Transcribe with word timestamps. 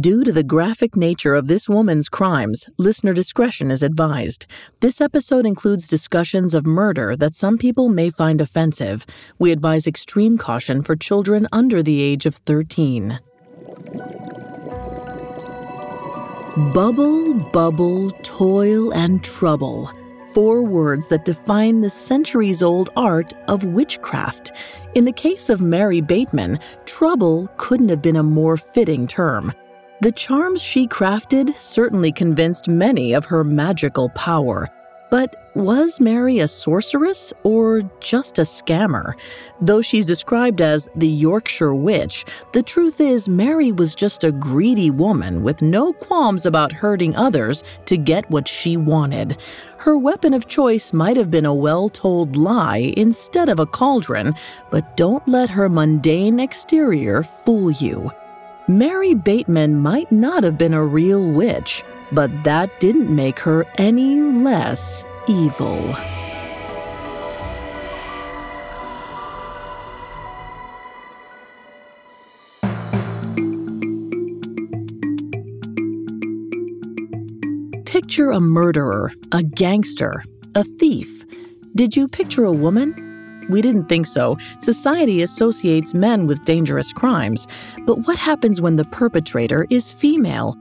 Due 0.00 0.24
to 0.24 0.32
the 0.32 0.44
graphic 0.44 0.96
nature 0.96 1.34
of 1.34 1.46
this 1.46 1.68
woman's 1.68 2.08
crimes, 2.08 2.70
listener 2.78 3.12
discretion 3.12 3.70
is 3.70 3.82
advised. 3.82 4.46
This 4.78 4.98
episode 4.98 5.44
includes 5.44 5.86
discussions 5.86 6.54
of 6.54 6.64
murder 6.64 7.16
that 7.16 7.34
some 7.34 7.58
people 7.58 7.90
may 7.90 8.08
find 8.08 8.40
offensive. 8.40 9.04
We 9.38 9.52
advise 9.52 9.86
extreme 9.86 10.38
caution 10.38 10.82
for 10.82 10.96
children 10.96 11.48
under 11.52 11.82
the 11.82 12.00
age 12.00 12.24
of 12.24 12.36
13. 12.36 13.18
Bubble, 16.72 17.34
bubble, 17.52 18.12
toil, 18.22 18.92
and 18.92 19.22
trouble. 19.22 19.90
Four 20.32 20.62
words 20.62 21.08
that 21.08 21.26
define 21.26 21.82
the 21.82 21.90
centuries 21.90 22.62
old 22.62 22.88
art 22.96 23.34
of 23.48 23.64
witchcraft. 23.64 24.52
In 24.94 25.04
the 25.04 25.12
case 25.12 25.50
of 25.50 25.60
Mary 25.60 26.00
Bateman, 26.00 26.58
trouble 26.86 27.48
couldn't 27.58 27.90
have 27.90 28.00
been 28.00 28.16
a 28.16 28.22
more 28.22 28.56
fitting 28.56 29.06
term. 29.06 29.52
The 30.02 30.12
charms 30.12 30.62
she 30.62 30.88
crafted 30.88 31.54
certainly 31.60 32.10
convinced 32.10 32.68
many 32.68 33.12
of 33.12 33.26
her 33.26 33.44
magical 33.44 34.08
power. 34.10 34.70
But 35.10 35.50
was 35.54 36.00
Mary 36.00 36.38
a 36.38 36.48
sorceress 36.48 37.34
or 37.42 37.82
just 38.00 38.38
a 38.38 38.42
scammer? 38.42 39.12
Though 39.60 39.82
she's 39.82 40.06
described 40.06 40.62
as 40.62 40.88
the 40.96 41.06
Yorkshire 41.06 41.74
Witch, 41.74 42.24
the 42.54 42.62
truth 42.62 42.98
is 42.98 43.28
Mary 43.28 43.72
was 43.72 43.94
just 43.94 44.24
a 44.24 44.32
greedy 44.32 44.90
woman 44.90 45.42
with 45.42 45.60
no 45.60 45.92
qualms 45.92 46.46
about 46.46 46.72
hurting 46.72 47.14
others 47.14 47.62
to 47.84 47.98
get 47.98 48.30
what 48.30 48.48
she 48.48 48.78
wanted. 48.78 49.36
Her 49.76 49.98
weapon 49.98 50.32
of 50.32 50.48
choice 50.48 50.94
might 50.94 51.18
have 51.18 51.30
been 51.30 51.44
a 51.44 51.52
well 51.54 51.90
told 51.90 52.36
lie 52.36 52.94
instead 52.96 53.50
of 53.50 53.58
a 53.58 53.66
cauldron, 53.66 54.34
but 54.70 54.96
don't 54.96 55.28
let 55.28 55.50
her 55.50 55.68
mundane 55.68 56.40
exterior 56.40 57.22
fool 57.22 57.70
you. 57.70 58.10
Mary 58.78 59.14
Bateman 59.14 59.80
might 59.80 60.12
not 60.12 60.44
have 60.44 60.56
been 60.56 60.74
a 60.74 60.84
real 60.84 61.28
witch, 61.28 61.82
but 62.12 62.30
that 62.44 62.78
didn't 62.78 63.12
make 63.12 63.40
her 63.40 63.66
any 63.78 64.20
less 64.20 65.04
evil. 65.26 65.92
Picture 77.86 78.30
a 78.30 78.38
murderer, 78.38 79.10
a 79.32 79.42
gangster, 79.42 80.22
a 80.54 80.62
thief. 80.62 81.24
Did 81.74 81.96
you 81.96 82.06
picture 82.06 82.44
a 82.44 82.52
woman? 82.52 83.09
We 83.50 83.62
didn't 83.62 83.88
think 83.88 84.06
so. 84.06 84.38
Society 84.60 85.22
associates 85.22 85.92
men 85.92 86.26
with 86.26 86.44
dangerous 86.44 86.92
crimes. 86.92 87.48
But 87.84 88.06
what 88.06 88.16
happens 88.16 88.60
when 88.60 88.76
the 88.76 88.84
perpetrator 88.84 89.66
is 89.70 89.92
female? 89.92 90.56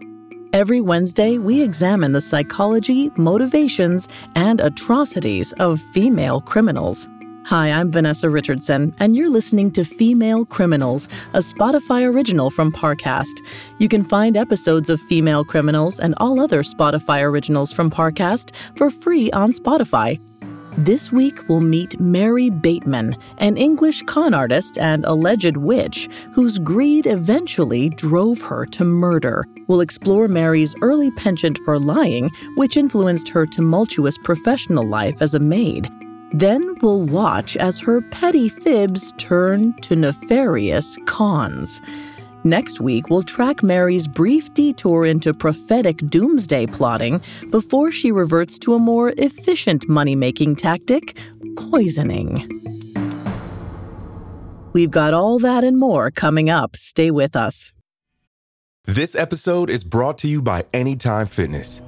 Every 0.51 0.81
Wednesday, 0.81 1.37
we 1.37 1.61
examine 1.61 2.13
the 2.13 2.21
psychology, 2.21 3.11
motivations, 3.15 4.07
and 4.35 4.59
atrocities 4.59 5.53
of 5.53 5.79
female 5.93 6.41
criminals. 6.41 7.07
Hi, 7.45 7.71
I'm 7.71 7.91
Vanessa 7.91 8.29
Richardson, 8.29 8.95
and 8.99 9.15
you're 9.15 9.29
listening 9.29 9.71
to 9.71 9.83
Female 9.83 10.45
Criminals, 10.45 11.07
a 11.33 11.39
Spotify 11.39 12.05
original 12.05 12.51
from 12.51 12.71
Parcast. 12.71 13.43
You 13.79 13.87
can 13.87 14.03
find 14.03 14.37
episodes 14.37 14.89
of 14.89 14.99
Female 15.01 15.43
Criminals 15.43 15.99
and 15.99 16.13
all 16.17 16.39
other 16.39 16.61
Spotify 16.63 17.23
originals 17.23 17.71
from 17.71 17.89
Parcast 17.89 18.53
for 18.75 18.91
free 18.91 19.31
on 19.31 19.51
Spotify. 19.51 20.19
This 20.79 21.11
week, 21.11 21.49
we'll 21.49 21.59
meet 21.59 21.99
Mary 21.99 22.49
Bateman, 22.49 23.17
an 23.39 23.57
English 23.57 24.01
con 24.03 24.33
artist 24.33 24.77
and 24.77 25.03
alleged 25.03 25.57
witch 25.57 26.07
whose 26.31 26.57
greed 26.57 27.05
eventually 27.05 27.89
drove 27.89 28.39
her 28.43 28.65
to 28.67 28.85
murder. 28.85 29.43
We'll 29.67 29.81
explore 29.81 30.29
Mary's 30.29 30.73
early 30.81 31.11
penchant 31.11 31.57
for 31.65 31.77
lying, 31.79 32.29
which 32.55 32.77
influenced 32.77 33.27
her 33.27 33.45
tumultuous 33.45 34.17
professional 34.19 34.85
life 34.85 35.21
as 35.21 35.33
a 35.33 35.39
maid. 35.39 35.91
Then 36.31 36.75
we'll 36.81 37.01
watch 37.01 37.57
as 37.57 37.77
her 37.79 37.99
petty 37.99 38.47
fibs 38.47 39.11
turn 39.17 39.73
to 39.81 39.97
nefarious 39.97 40.97
cons. 41.05 41.81
Next 42.49 42.81
week, 42.81 43.11
we'll 43.11 43.21
track 43.21 43.61
Mary's 43.61 44.07
brief 44.07 44.51
detour 44.55 45.05
into 45.05 45.35
prophetic 45.35 45.97
doomsday 45.97 46.65
plotting 46.65 47.21
before 47.51 47.91
she 47.91 48.11
reverts 48.11 48.57
to 48.59 48.73
a 48.73 48.79
more 48.79 49.13
efficient 49.17 49.87
money 49.87 50.15
making 50.15 50.55
tactic 50.55 51.15
poisoning. 51.57 52.49
We've 54.73 54.89
got 54.89 55.13
all 55.13 55.37
that 55.37 55.63
and 55.63 55.77
more 55.77 56.09
coming 56.09 56.49
up. 56.49 56.75
Stay 56.75 57.11
with 57.11 57.35
us. 57.35 57.71
This 58.85 59.15
episode 59.15 59.69
is 59.69 59.83
brought 59.83 60.17
to 60.19 60.27
you 60.27 60.41
by 60.41 60.65
Anytime 60.73 61.27
Fitness. 61.27 61.83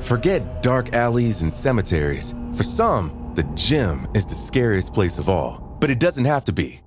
Forget 0.00 0.62
dark 0.62 0.94
alleys 0.94 1.40
and 1.40 1.50
cemeteries. 1.50 2.34
For 2.54 2.64
some, 2.64 3.32
the 3.34 3.44
gym 3.54 4.06
is 4.14 4.26
the 4.26 4.34
scariest 4.34 4.92
place 4.92 5.16
of 5.16 5.30
all, 5.30 5.78
but 5.80 5.88
it 5.88 5.98
doesn't 6.00 6.26
have 6.26 6.44
to 6.44 6.52
be. 6.52 6.82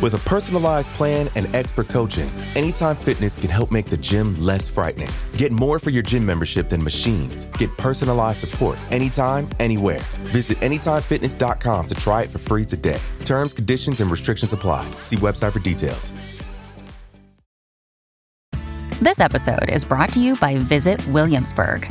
With 0.00 0.14
a 0.14 0.18
personalized 0.18 0.88
plan 0.90 1.28
and 1.34 1.54
expert 1.54 1.88
coaching, 1.88 2.30
Anytime 2.56 2.96
Fitness 2.96 3.36
can 3.36 3.50
help 3.50 3.70
make 3.70 3.86
the 3.86 3.98
gym 3.98 4.34
less 4.40 4.66
frightening. 4.66 5.10
Get 5.36 5.52
more 5.52 5.78
for 5.78 5.90
your 5.90 6.02
gym 6.02 6.24
membership 6.24 6.70
than 6.70 6.82
machines. 6.82 7.44
Get 7.58 7.76
personalized 7.76 8.38
support 8.38 8.78
anytime, 8.90 9.48
anywhere. 9.60 10.00
Visit 10.32 10.58
AnytimeFitness.com 10.58 11.86
to 11.86 11.94
try 11.94 12.22
it 12.22 12.30
for 12.30 12.38
free 12.38 12.64
today. 12.64 12.98
Terms, 13.24 13.52
conditions, 13.52 14.00
and 14.00 14.10
restrictions 14.10 14.52
apply. 14.54 14.90
See 15.02 15.16
website 15.16 15.52
for 15.52 15.58
details. 15.58 16.12
This 19.02 19.20
episode 19.20 19.70
is 19.70 19.84
brought 19.84 20.12
to 20.12 20.20
you 20.20 20.36
by 20.36 20.56
Visit 20.56 21.06
Williamsburg. 21.08 21.90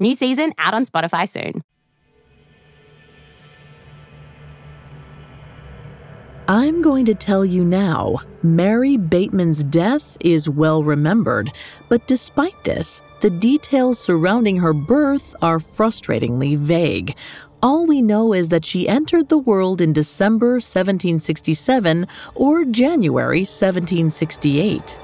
New 0.00 0.14
season 0.14 0.52
out 0.58 0.74
on 0.74 0.86
Spotify 0.86 1.28
soon. 1.28 1.62
I'm 6.46 6.80
going 6.80 7.04
to 7.04 7.14
tell 7.14 7.44
you 7.44 7.62
now 7.62 8.20
Mary 8.42 8.96
Bateman's 8.96 9.64
death 9.64 10.16
is 10.20 10.48
well 10.48 10.82
remembered, 10.82 11.52
but 11.90 12.06
despite 12.06 12.64
this, 12.64 13.02
the 13.20 13.28
details 13.28 13.98
surrounding 13.98 14.56
her 14.56 14.72
birth 14.72 15.36
are 15.42 15.58
frustratingly 15.58 16.56
vague. 16.56 17.14
All 17.62 17.86
we 17.86 18.00
know 18.00 18.32
is 18.32 18.48
that 18.48 18.64
she 18.64 18.88
entered 18.88 19.28
the 19.28 19.36
world 19.36 19.80
in 19.80 19.92
December 19.92 20.52
1767 20.52 22.06
or 22.36 22.64
January 22.64 23.40
1768. 23.40 24.98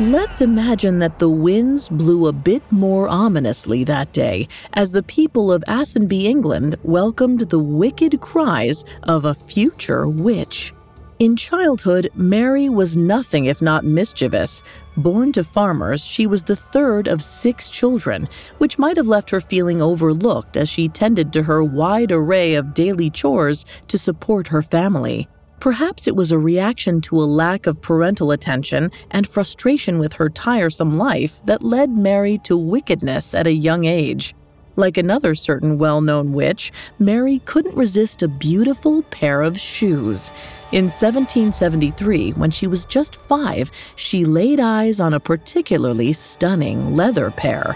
Let's 0.00 0.40
imagine 0.40 1.00
that 1.00 1.18
the 1.18 1.28
winds 1.28 1.88
blew 1.88 2.28
a 2.28 2.32
bit 2.32 2.62
more 2.70 3.08
ominously 3.08 3.82
that 3.82 4.12
day 4.12 4.46
as 4.74 4.92
the 4.92 5.02
people 5.02 5.50
of 5.50 5.64
Asenby, 5.66 6.22
England 6.22 6.76
welcomed 6.84 7.40
the 7.40 7.58
wicked 7.58 8.20
cries 8.20 8.84
of 9.02 9.24
a 9.24 9.34
future 9.34 10.06
witch. 10.06 10.72
In 11.18 11.34
childhood, 11.34 12.12
Mary 12.14 12.68
was 12.68 12.96
nothing 12.96 13.46
if 13.46 13.60
not 13.60 13.84
mischievous. 13.84 14.62
Born 14.96 15.32
to 15.32 15.42
farmers, 15.42 16.04
she 16.04 16.28
was 16.28 16.44
the 16.44 16.54
third 16.54 17.08
of 17.08 17.24
six 17.24 17.68
children, 17.68 18.28
which 18.58 18.78
might 18.78 18.96
have 18.96 19.08
left 19.08 19.30
her 19.30 19.40
feeling 19.40 19.82
overlooked 19.82 20.56
as 20.56 20.68
she 20.68 20.88
tended 20.88 21.32
to 21.32 21.42
her 21.42 21.64
wide 21.64 22.12
array 22.12 22.54
of 22.54 22.72
daily 22.72 23.10
chores 23.10 23.66
to 23.88 23.98
support 23.98 24.46
her 24.46 24.62
family. 24.62 25.26
Perhaps 25.60 26.06
it 26.06 26.14
was 26.14 26.30
a 26.30 26.38
reaction 26.38 27.00
to 27.00 27.16
a 27.16 27.24
lack 27.24 27.66
of 27.66 27.82
parental 27.82 28.30
attention 28.30 28.90
and 29.10 29.26
frustration 29.26 29.98
with 29.98 30.12
her 30.14 30.28
tiresome 30.28 30.96
life 30.96 31.40
that 31.46 31.62
led 31.62 31.90
Mary 31.90 32.38
to 32.38 32.56
wickedness 32.56 33.34
at 33.34 33.46
a 33.46 33.52
young 33.52 33.84
age. 33.84 34.34
Like 34.76 34.96
another 34.96 35.34
certain 35.34 35.76
well 35.76 36.00
known 36.00 36.32
witch, 36.32 36.70
Mary 37.00 37.40
couldn't 37.44 37.74
resist 37.74 38.22
a 38.22 38.28
beautiful 38.28 39.02
pair 39.02 39.42
of 39.42 39.58
shoes. 39.58 40.30
In 40.70 40.84
1773, 40.84 42.34
when 42.34 42.52
she 42.52 42.68
was 42.68 42.84
just 42.84 43.16
five, 43.16 43.72
she 43.96 44.24
laid 44.24 44.60
eyes 44.60 45.00
on 45.00 45.14
a 45.14 45.20
particularly 45.20 46.12
stunning 46.12 46.94
leather 46.94 47.32
pair. 47.32 47.74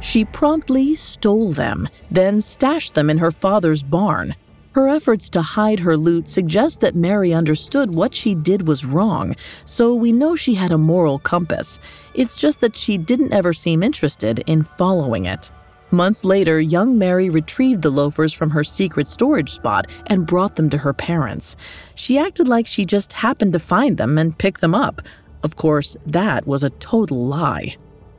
She 0.00 0.24
promptly 0.24 0.96
stole 0.96 1.52
them, 1.52 1.88
then 2.10 2.40
stashed 2.40 2.94
them 2.94 3.10
in 3.10 3.18
her 3.18 3.30
father's 3.30 3.84
barn. 3.84 4.34
Her 4.74 4.88
efforts 4.88 5.30
to 5.30 5.40
hide 5.40 5.78
her 5.78 5.96
loot 5.96 6.28
suggest 6.28 6.80
that 6.80 6.96
Mary 6.96 7.32
understood 7.32 7.94
what 7.94 8.12
she 8.12 8.34
did 8.34 8.66
was 8.66 8.84
wrong, 8.84 9.36
so 9.64 9.94
we 9.94 10.10
know 10.10 10.34
she 10.34 10.54
had 10.54 10.72
a 10.72 10.78
moral 10.78 11.20
compass. 11.20 11.78
It's 12.14 12.36
just 12.36 12.60
that 12.60 12.74
she 12.74 12.98
didn't 12.98 13.32
ever 13.32 13.52
seem 13.52 13.84
interested 13.84 14.40
in 14.48 14.64
following 14.64 15.26
it. 15.26 15.52
Months 15.92 16.24
later, 16.24 16.60
young 16.60 16.98
Mary 16.98 17.30
retrieved 17.30 17.82
the 17.82 17.90
loafers 17.90 18.32
from 18.32 18.50
her 18.50 18.64
secret 18.64 19.06
storage 19.06 19.50
spot 19.50 19.86
and 20.08 20.26
brought 20.26 20.56
them 20.56 20.68
to 20.70 20.78
her 20.78 20.92
parents. 20.92 21.56
She 21.94 22.18
acted 22.18 22.48
like 22.48 22.66
she 22.66 22.84
just 22.84 23.12
happened 23.12 23.52
to 23.52 23.60
find 23.60 23.96
them 23.96 24.18
and 24.18 24.36
pick 24.36 24.58
them 24.58 24.74
up. 24.74 25.02
Of 25.44 25.54
course, 25.54 25.96
that 26.06 26.48
was 26.48 26.64
a 26.64 26.70
total 26.70 27.24
lie. 27.24 27.76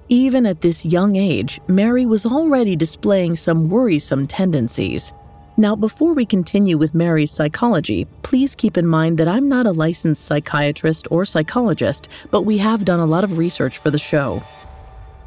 Even 0.08 0.46
at 0.46 0.62
this 0.62 0.86
young 0.86 1.18
age, 1.18 1.60
Mary 1.68 2.06
was 2.06 2.26
already 2.26 2.78
displaying 2.78 3.36
some 3.36 3.70
worrisome 3.70 4.26
tendencies. 4.26 5.12
Now, 5.58 5.74
before 5.74 6.14
we 6.14 6.26
continue 6.26 6.78
with 6.78 6.94
Mary's 6.94 7.32
psychology, 7.32 8.08
please 8.24 8.56
keep 8.56 8.78
in 8.78 8.86
mind 8.86 9.18
that 9.20 9.30
I'm 9.30 9.48
not 9.48 9.66
a 9.66 9.72
licensed 9.72 10.26
psychiatrist 10.26 11.08
or 11.10 11.24
psychologist, 11.24 12.10
but 12.30 12.42
we 12.42 12.58
have 12.58 12.84
done 12.84 13.00
a 13.00 13.06
lot 13.06 13.24
of 13.24 13.38
research 13.38 13.78
for 13.78 13.90
the 13.90 13.98
show. 13.98 14.44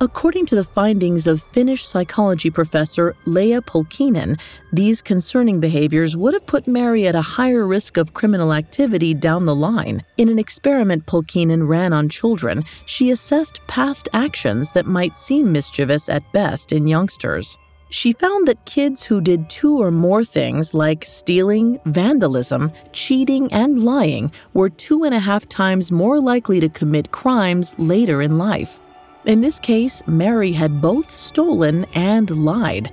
According 0.03 0.45
to 0.47 0.55
the 0.55 0.65
findings 0.65 1.27
of 1.27 1.43
Finnish 1.43 1.87
psychology 1.87 2.51
professor 2.51 3.17
Lea 3.25 3.61
Pulkkinen, 3.63 4.39
these 4.71 5.01
concerning 5.01 5.61
behaviors 5.61 6.15
would 6.15 6.35
have 6.35 6.47
put 6.47 6.69
Mary 6.69 7.07
at 7.09 7.15
a 7.15 7.23
higher 7.23 7.67
risk 7.67 7.97
of 7.97 8.13
criminal 8.13 8.53
activity 8.53 9.15
down 9.15 9.47
the 9.47 9.57
line. 9.57 10.05
In 10.19 10.29
an 10.29 10.39
experiment 10.39 11.07
Pulkkinen 11.07 11.67
ran 11.67 11.95
on 11.95 12.11
children, 12.11 12.65
she 12.85 13.11
assessed 13.11 13.67
past 13.67 14.11
actions 14.13 14.73
that 14.73 14.85
might 14.85 15.17
seem 15.17 15.51
mischievous 15.51 16.11
at 16.11 16.31
best 16.33 16.71
in 16.71 16.87
youngsters. 16.87 17.59
She 17.91 18.13
found 18.13 18.47
that 18.47 18.67
kids 18.67 19.05
who 19.05 19.23
did 19.23 19.49
two 19.49 19.79
or 19.79 19.91
more 19.91 20.23
things 20.23 20.75
like 20.75 21.05
stealing, 21.07 21.81
vandalism, 21.87 22.71
cheating, 22.93 23.51
and 23.51 23.83
lying 23.83 24.31
were 24.53 24.69
two 24.69 25.05
and 25.05 25.15
a 25.15 25.19
half 25.21 25.49
times 25.49 25.91
more 25.91 26.21
likely 26.21 26.61
to 26.61 26.69
commit 26.69 27.13
crimes 27.13 27.75
later 27.79 28.21
in 28.21 28.37
life. 28.37 28.81
In 29.25 29.41
this 29.41 29.59
case, 29.59 30.03
Mary 30.07 30.53
had 30.53 30.83
both 30.83 31.11
stolen 31.11 31.87
and 31.95 32.31
lied. 32.31 32.93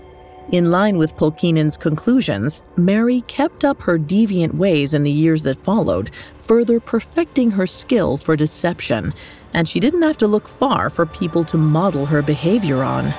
In 0.52 0.72
line 0.72 0.98
with 0.98 1.18
Pulkkinen's 1.18 1.76
conclusions, 1.76 2.62
Mary 2.78 3.22
kept 3.22 3.66
up 3.66 3.82
her 3.82 3.98
deviant 3.98 4.54
ways 4.54 4.94
in 4.94 5.04
the 5.04 5.12
years 5.12 5.44
that 5.44 5.64
followed, 5.64 6.12
further 6.42 6.80
perfecting 6.80 7.52
her 7.52 7.68
skill 7.68 8.16
for 8.16 8.36
deception, 8.38 9.14
and 9.54 9.68
she 9.68 9.80
didn't 9.80 10.04
have 10.04 10.18
to 10.18 10.28
look 10.28 10.48
far 10.48 10.90
for 10.90 11.06
people 11.06 11.44
to 11.46 11.58
model 11.58 12.06
her 12.06 12.22
behavior 12.22 12.82
on. 12.84 13.12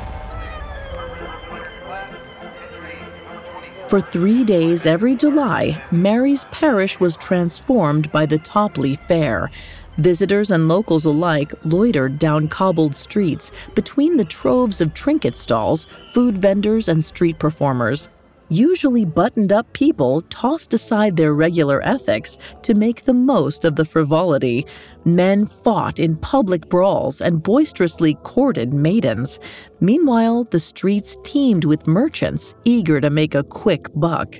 For 3.89 4.01
three 4.01 4.43
days 4.43 4.85
every 4.85 5.15
July, 5.15 5.81
Mary's 5.93 6.45
parish 6.51 6.99
was 6.99 7.17
transformed 7.17 8.11
by 8.11 8.27
the 8.27 8.39
Topley 8.39 8.97
Fair, 8.97 9.51
Visitors 9.99 10.51
and 10.51 10.69
locals 10.69 11.07
alike 11.07 11.55
loitered 11.65 12.19
down 12.19 12.49
cobbled 12.49 12.95
streets 12.95 13.51
between 13.75 14.19
the 14.19 14.27
troves 14.27 14.83
of 14.83 14.93
trinket 14.93 15.37
stalls, 15.37 15.87
food 16.13 16.37
vendors, 16.37 16.89
and 16.89 17.03
street 17.03 17.39
performers. 17.39 18.11
Usually 18.49 19.05
buttoned 19.05 19.53
up 19.53 19.73
people 19.73 20.23
tossed 20.23 20.73
aside 20.73 21.17
their 21.17 21.35
regular 21.35 21.83
ethics 21.83 22.39
to 22.63 22.75
make 22.75 23.05
the 23.05 23.13
most 23.13 23.65
of 23.65 23.75
the 23.75 23.85
frivolity. 23.85 24.65
Men 25.05 25.47
fought 25.47 25.99
in 25.99 26.17
public 26.17 26.69
brawls 26.69 27.21
and 27.21 27.43
boisterously 27.43 28.15
courted 28.23 28.73
maidens. 28.73 29.41
Meanwhile, 29.81 30.45
the 30.45 30.61
streets 30.61 31.19
teemed 31.25 31.65
with 31.65 31.89
merchants 31.89 32.55
eager 32.65 33.01
to 33.01 33.11
make 33.11 33.35
a 33.35 33.43
quick 33.43 33.89
buck. 33.97 34.37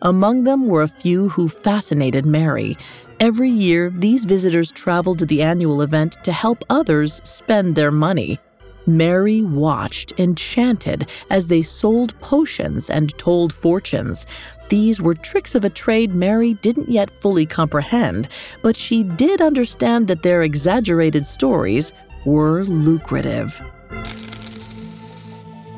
Among 0.00 0.44
them 0.44 0.66
were 0.66 0.82
a 0.82 0.88
few 0.88 1.28
who 1.28 1.48
fascinated 1.48 2.24
Mary. 2.24 2.76
Every 3.20 3.50
year, 3.50 3.92
these 3.96 4.24
visitors 4.24 4.72
traveled 4.72 5.18
to 5.20 5.26
the 5.26 5.42
annual 5.42 5.82
event 5.82 6.16
to 6.24 6.32
help 6.32 6.64
others 6.70 7.20
spend 7.22 7.76
their 7.76 7.92
money. 7.92 8.40
Mary 8.86 9.42
watched, 9.42 10.12
enchanted, 10.18 11.08
as 11.30 11.48
they 11.48 11.62
sold 11.62 12.18
potions 12.20 12.90
and 12.90 13.16
told 13.18 13.52
fortunes. 13.52 14.26
These 14.68 15.00
were 15.02 15.14
tricks 15.14 15.54
of 15.54 15.64
a 15.64 15.70
trade 15.70 16.14
Mary 16.14 16.54
didn't 16.54 16.88
yet 16.88 17.10
fully 17.10 17.46
comprehend, 17.46 18.28
but 18.62 18.76
she 18.76 19.04
did 19.04 19.40
understand 19.40 20.08
that 20.08 20.22
their 20.22 20.42
exaggerated 20.42 21.26
stories 21.26 21.92
were 22.24 22.64
lucrative. 22.64 23.60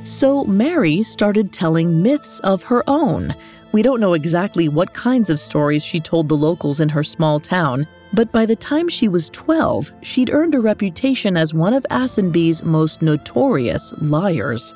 So 0.02 0.44
Mary 0.44 1.02
started 1.02 1.52
telling 1.52 2.02
myths 2.02 2.38
of 2.40 2.62
her 2.64 2.84
own. 2.86 3.34
We 3.72 3.82
don't 3.82 4.00
know 4.00 4.12
exactly 4.12 4.68
what 4.68 4.92
kinds 4.92 5.30
of 5.30 5.40
stories 5.40 5.82
she 5.82 5.98
told 5.98 6.28
the 6.28 6.36
locals 6.36 6.78
in 6.80 6.90
her 6.90 7.02
small 7.02 7.40
town, 7.40 7.86
but 8.14 8.30
by 8.30 8.46
the 8.46 8.56
time 8.56 8.88
she 8.88 9.08
was 9.08 9.28
12, 9.30 9.92
she'd 10.02 10.30
earned 10.30 10.54
a 10.54 10.60
reputation 10.60 11.36
as 11.36 11.52
one 11.52 11.74
of 11.74 11.84
Asenby's 11.90 12.62
most 12.62 13.02
notorious 13.02 13.92
liars. 13.98 14.72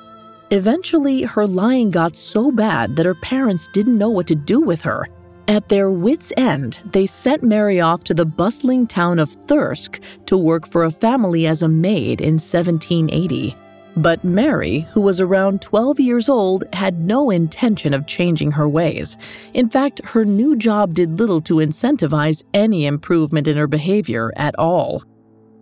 Eventually, 0.50 1.22
her 1.22 1.46
lying 1.46 1.90
got 1.90 2.16
so 2.16 2.50
bad 2.50 2.96
that 2.96 3.06
her 3.06 3.14
parents 3.14 3.68
didn't 3.72 3.98
know 3.98 4.10
what 4.10 4.26
to 4.26 4.34
do 4.34 4.60
with 4.60 4.80
her. 4.80 5.06
At 5.46 5.68
their 5.68 5.90
wits' 5.90 6.32
end, 6.36 6.80
they 6.92 7.06
sent 7.06 7.42
Mary 7.42 7.80
off 7.80 8.02
to 8.04 8.14
the 8.14 8.26
bustling 8.26 8.86
town 8.86 9.18
of 9.18 9.30
Thirsk 9.30 10.00
to 10.26 10.36
work 10.36 10.66
for 10.66 10.84
a 10.84 10.90
family 10.90 11.46
as 11.46 11.62
a 11.62 11.68
maid 11.68 12.20
in 12.20 12.34
1780. 12.34 13.54
But 13.96 14.22
Mary, 14.22 14.80
who 14.92 15.00
was 15.00 15.20
around 15.20 15.60
12 15.60 15.98
years 15.98 16.28
old, 16.28 16.64
had 16.72 17.00
no 17.00 17.30
intention 17.30 17.94
of 17.94 18.06
changing 18.06 18.52
her 18.52 18.68
ways. 18.68 19.16
In 19.54 19.68
fact, 19.68 20.00
her 20.04 20.24
new 20.24 20.56
job 20.56 20.94
did 20.94 21.18
little 21.18 21.40
to 21.42 21.54
incentivize 21.54 22.44
any 22.54 22.86
improvement 22.86 23.48
in 23.48 23.56
her 23.56 23.66
behavior 23.66 24.32
at 24.36 24.56
all. 24.58 25.02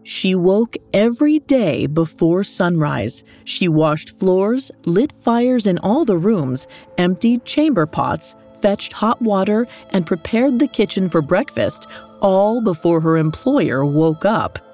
She 0.03 0.35
woke 0.37 0.77
every 0.93 1.41
day 1.41 1.87
before 1.87 2.45
sunrise. 2.45 3.25
She 3.45 3.67
washed 3.69 4.21
floors, 4.21 4.71
lit 4.85 5.13
fires 5.13 5.67
in 5.67 5.79
all 5.79 6.05
the 6.05 6.17
rooms, 6.17 6.69
emptied 6.97 7.45
chamber 7.45 7.87
pots, 7.87 8.37
fetched 8.61 8.93
hot 8.93 9.21
water, 9.21 9.67
and 9.91 10.07
prepared 10.07 10.59
the 10.59 10.69
kitchen 10.69 11.09
for 11.09 11.23
breakfast, 11.23 11.89
all 12.21 12.61
before 12.61 13.01
her 13.01 13.17
employer 13.17 13.85
woke 13.85 14.25
up. 14.25 14.66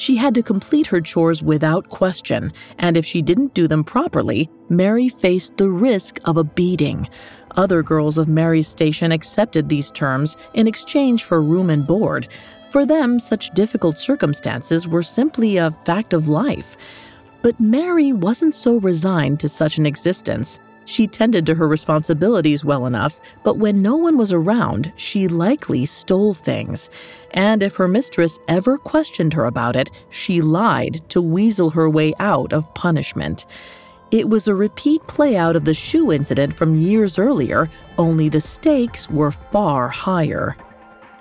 She 0.00 0.16
had 0.16 0.34
to 0.36 0.42
complete 0.42 0.86
her 0.86 1.02
chores 1.02 1.42
without 1.42 1.88
question, 1.88 2.54
and 2.78 2.96
if 2.96 3.04
she 3.04 3.20
didn't 3.20 3.52
do 3.52 3.68
them 3.68 3.84
properly, 3.84 4.48
Mary 4.70 5.10
faced 5.10 5.58
the 5.58 5.68
risk 5.68 6.18
of 6.24 6.38
a 6.38 6.42
beating. 6.42 7.06
Other 7.56 7.82
girls 7.82 8.16
of 8.16 8.26
Mary's 8.26 8.66
station 8.66 9.12
accepted 9.12 9.68
these 9.68 9.90
terms 9.90 10.38
in 10.54 10.66
exchange 10.66 11.24
for 11.24 11.42
room 11.42 11.68
and 11.68 11.86
board. 11.86 12.28
For 12.70 12.86
them, 12.86 13.18
such 13.18 13.50
difficult 13.50 13.98
circumstances 13.98 14.88
were 14.88 15.02
simply 15.02 15.58
a 15.58 15.70
fact 15.84 16.14
of 16.14 16.28
life. 16.30 16.78
But 17.42 17.60
Mary 17.60 18.10
wasn't 18.10 18.54
so 18.54 18.78
resigned 18.78 19.38
to 19.40 19.50
such 19.50 19.76
an 19.76 19.84
existence. 19.84 20.60
She 20.90 21.06
tended 21.06 21.46
to 21.46 21.54
her 21.54 21.68
responsibilities 21.68 22.64
well 22.64 22.84
enough, 22.84 23.20
but 23.44 23.58
when 23.58 23.80
no 23.80 23.96
one 23.96 24.18
was 24.18 24.32
around, 24.32 24.92
she 24.96 25.28
likely 25.28 25.86
stole 25.86 26.34
things. 26.34 26.90
And 27.30 27.62
if 27.62 27.76
her 27.76 27.86
mistress 27.86 28.40
ever 28.48 28.76
questioned 28.76 29.32
her 29.34 29.44
about 29.44 29.76
it, 29.76 29.92
she 30.10 30.42
lied 30.42 31.08
to 31.10 31.22
weasel 31.22 31.70
her 31.70 31.88
way 31.88 32.12
out 32.18 32.52
of 32.52 32.74
punishment. 32.74 33.46
It 34.10 34.28
was 34.28 34.48
a 34.48 34.54
repeat 34.56 35.00
playout 35.04 35.54
of 35.54 35.64
the 35.64 35.74
shoe 35.74 36.10
incident 36.10 36.54
from 36.54 36.74
years 36.74 37.20
earlier, 37.20 37.70
only 37.96 38.28
the 38.28 38.40
stakes 38.40 39.08
were 39.08 39.30
far 39.30 39.88
higher. 39.88 40.56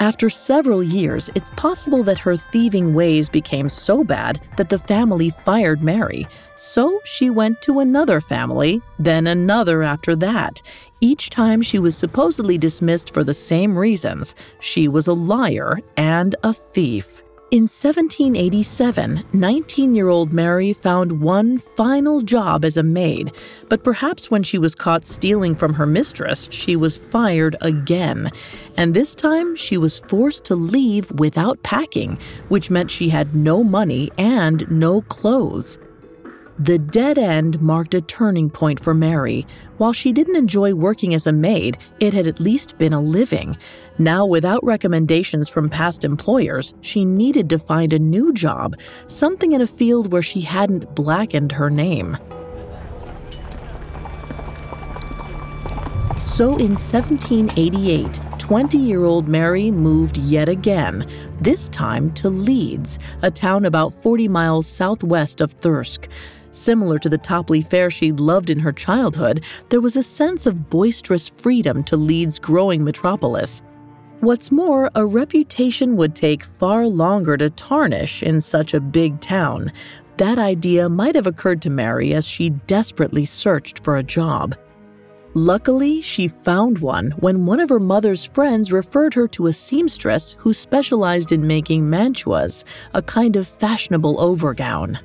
After 0.02 0.30
several 0.30 0.82
years, 0.82 1.30
it's 1.36 1.50
possible 1.58 2.04
that 2.04 2.20
her 2.20 2.38
thieving 2.38 2.94
ways 2.94 3.28
became 3.28 3.68
so 3.68 4.02
bad 4.02 4.40
that 4.56 4.70
the 4.70 4.80
family 4.80 5.30
fired 5.30 5.82
Mary. 5.82 6.26
So 6.56 7.02
she 7.04 7.30
went 7.30 7.62
to 7.64 7.82
another 7.82 8.22
family, 8.22 8.82
then 8.98 9.28
another 9.28 9.84
after 9.84 10.16
that. 10.16 10.62
Each 11.02 11.30
time 11.30 11.62
she 11.62 11.80
was 11.80 11.98
supposedly 11.98 12.58
dismissed 12.58 13.14
for 13.14 13.26
the 13.26 13.34
same 13.34 13.78
reasons 13.78 14.36
she 14.62 14.88
was 14.88 15.08
a 15.08 15.14
liar 15.14 15.80
and 15.98 16.34
a 16.44 16.54
thief. 16.54 17.22
In 17.52 17.64
1787, 17.64 19.24
19 19.34 19.96
year 19.96 20.08
old 20.08 20.32
Mary 20.32 20.72
found 20.72 21.20
one 21.20 21.58
final 21.58 22.22
job 22.22 22.64
as 22.64 22.78
a 22.78 22.84
maid, 22.84 23.32
but 23.70 23.84
perhaps 23.84 24.30
when 24.30 24.44
she 24.44 24.60
was 24.60 24.76
caught 24.76 25.04
stealing 25.04 25.56
from 25.56 25.74
her 25.74 25.88
mistress, 25.88 26.48
she 26.52 26.76
was 26.76 26.98
fired 26.98 27.56
again. 27.62 28.32
And 28.78 28.94
this 28.94 29.16
time, 29.16 29.56
she 29.56 29.80
was 29.80 29.98
forced 29.98 30.46
to 30.46 30.56
leave 30.56 31.10
without 31.14 31.64
packing, 31.64 32.20
which 32.50 32.70
meant 32.70 32.92
she 32.92 33.10
had 33.10 33.36
no 33.36 33.64
money 33.64 34.12
and 34.20 34.70
no 34.70 35.02
clothes. 35.02 35.80
The 36.60 36.78
dead 36.78 37.18
end 37.18 37.62
marked 37.62 37.94
a 37.94 38.02
turning 38.02 38.50
point 38.50 38.82
for 38.82 38.94
Mary. 38.94 39.48
While 39.78 39.94
she 39.94 40.12
didn't 40.12 40.36
enjoy 40.36 40.76
working 40.76 41.14
as 41.14 41.26
a 41.26 41.32
maid, 41.32 41.78
it 42.02 42.14
had 42.14 42.28
at 42.28 42.42
least 42.42 42.78
been 42.78 42.92
a 42.92 43.00
living. 43.00 43.58
Now, 44.00 44.26
without 44.26 44.64
recommendations 44.64 45.50
from 45.50 45.70
past 45.70 46.06
employers, 46.06 46.74
she 46.80 47.04
needed 47.04 47.50
to 47.50 47.60
find 47.60 47.92
a 47.92 48.00
new 48.00 48.32
job, 48.32 48.78
something 49.08 49.52
in 49.52 49.60
a 49.60 49.68
field 49.68 50.14
where 50.14 50.22
she 50.22 50.40
hadn't 50.40 50.96
blackened 50.96 51.52
her 51.52 51.70
name. 51.70 52.18
So 56.22 56.52
in 56.52 56.76
1788, 56.76 58.22
20 58.38 58.78
year 58.78 59.04
old 59.04 59.28
Mary 59.28 59.70
moved 59.70 60.18
yet 60.18 60.48
again, 60.48 61.06
this 61.42 61.68
time 61.68 62.14
to 62.14 62.30
Leeds, 62.30 63.00
a 63.22 63.30
town 63.30 63.66
about 63.66 63.94
40 64.02 64.30
miles 64.30 64.66
southwest 64.66 65.42
of 65.42 65.52
Thirsk. 65.52 66.08
Similar 66.52 67.00
to 67.00 67.10
the 67.10 67.18
Topley 67.18 67.62
Fair 67.62 67.92
she'd 67.92 68.22
loved 68.22 68.50
in 68.50 68.60
her 68.60 68.72
childhood, 68.72 69.44
there 69.68 69.82
was 69.82 69.98
a 69.98 70.04
sense 70.04 70.46
of 70.46 70.70
boisterous 70.70 71.28
freedom 71.28 71.84
to 71.84 71.98
Leeds' 71.98 72.40
growing 72.40 72.84
metropolis. 72.84 73.62
What's 74.22 74.52
more, 74.52 74.92
a 74.96 75.06
reputation 75.06 75.96
would 75.96 76.14
take 76.14 76.44
far 76.44 76.86
longer 76.86 77.38
to 77.38 77.50
tarnish 77.50 78.22
in 78.22 78.42
such 78.42 78.74
a 78.74 78.82
big 78.82 79.22
town. 79.22 79.72
That 80.18 80.38
idea 80.38 80.90
might 80.90 81.16
have 81.16 81.26
occurred 81.26 81.62
to 81.62 81.70
Mary 81.70 82.14
as 82.14 82.28
she 82.28 82.50
desperately 82.50 83.24
searched 83.24 83.82
for 83.82 83.96
a 83.96 84.04
job. 84.04 84.58
Luckily, 85.36 86.02
she 86.02 86.28
found 86.28 86.80
one 86.80 87.12
when 87.20 87.46
one 87.46 87.62
of 87.62 87.70
her 87.70 87.80
mother's 87.80 88.26
friends 88.26 88.74
referred 88.74 89.14
her 89.14 89.26
to 89.30 89.48
a 89.48 89.54
seamstress 89.54 90.36
who 90.38 90.54
specialized 90.54 91.32
in 91.32 91.48
making 91.48 91.84
mantuas, 91.84 92.66
a 92.94 93.02
kind 93.02 93.38
of 93.38 93.48
fashionable 93.48 94.20
overgown. 94.20 95.00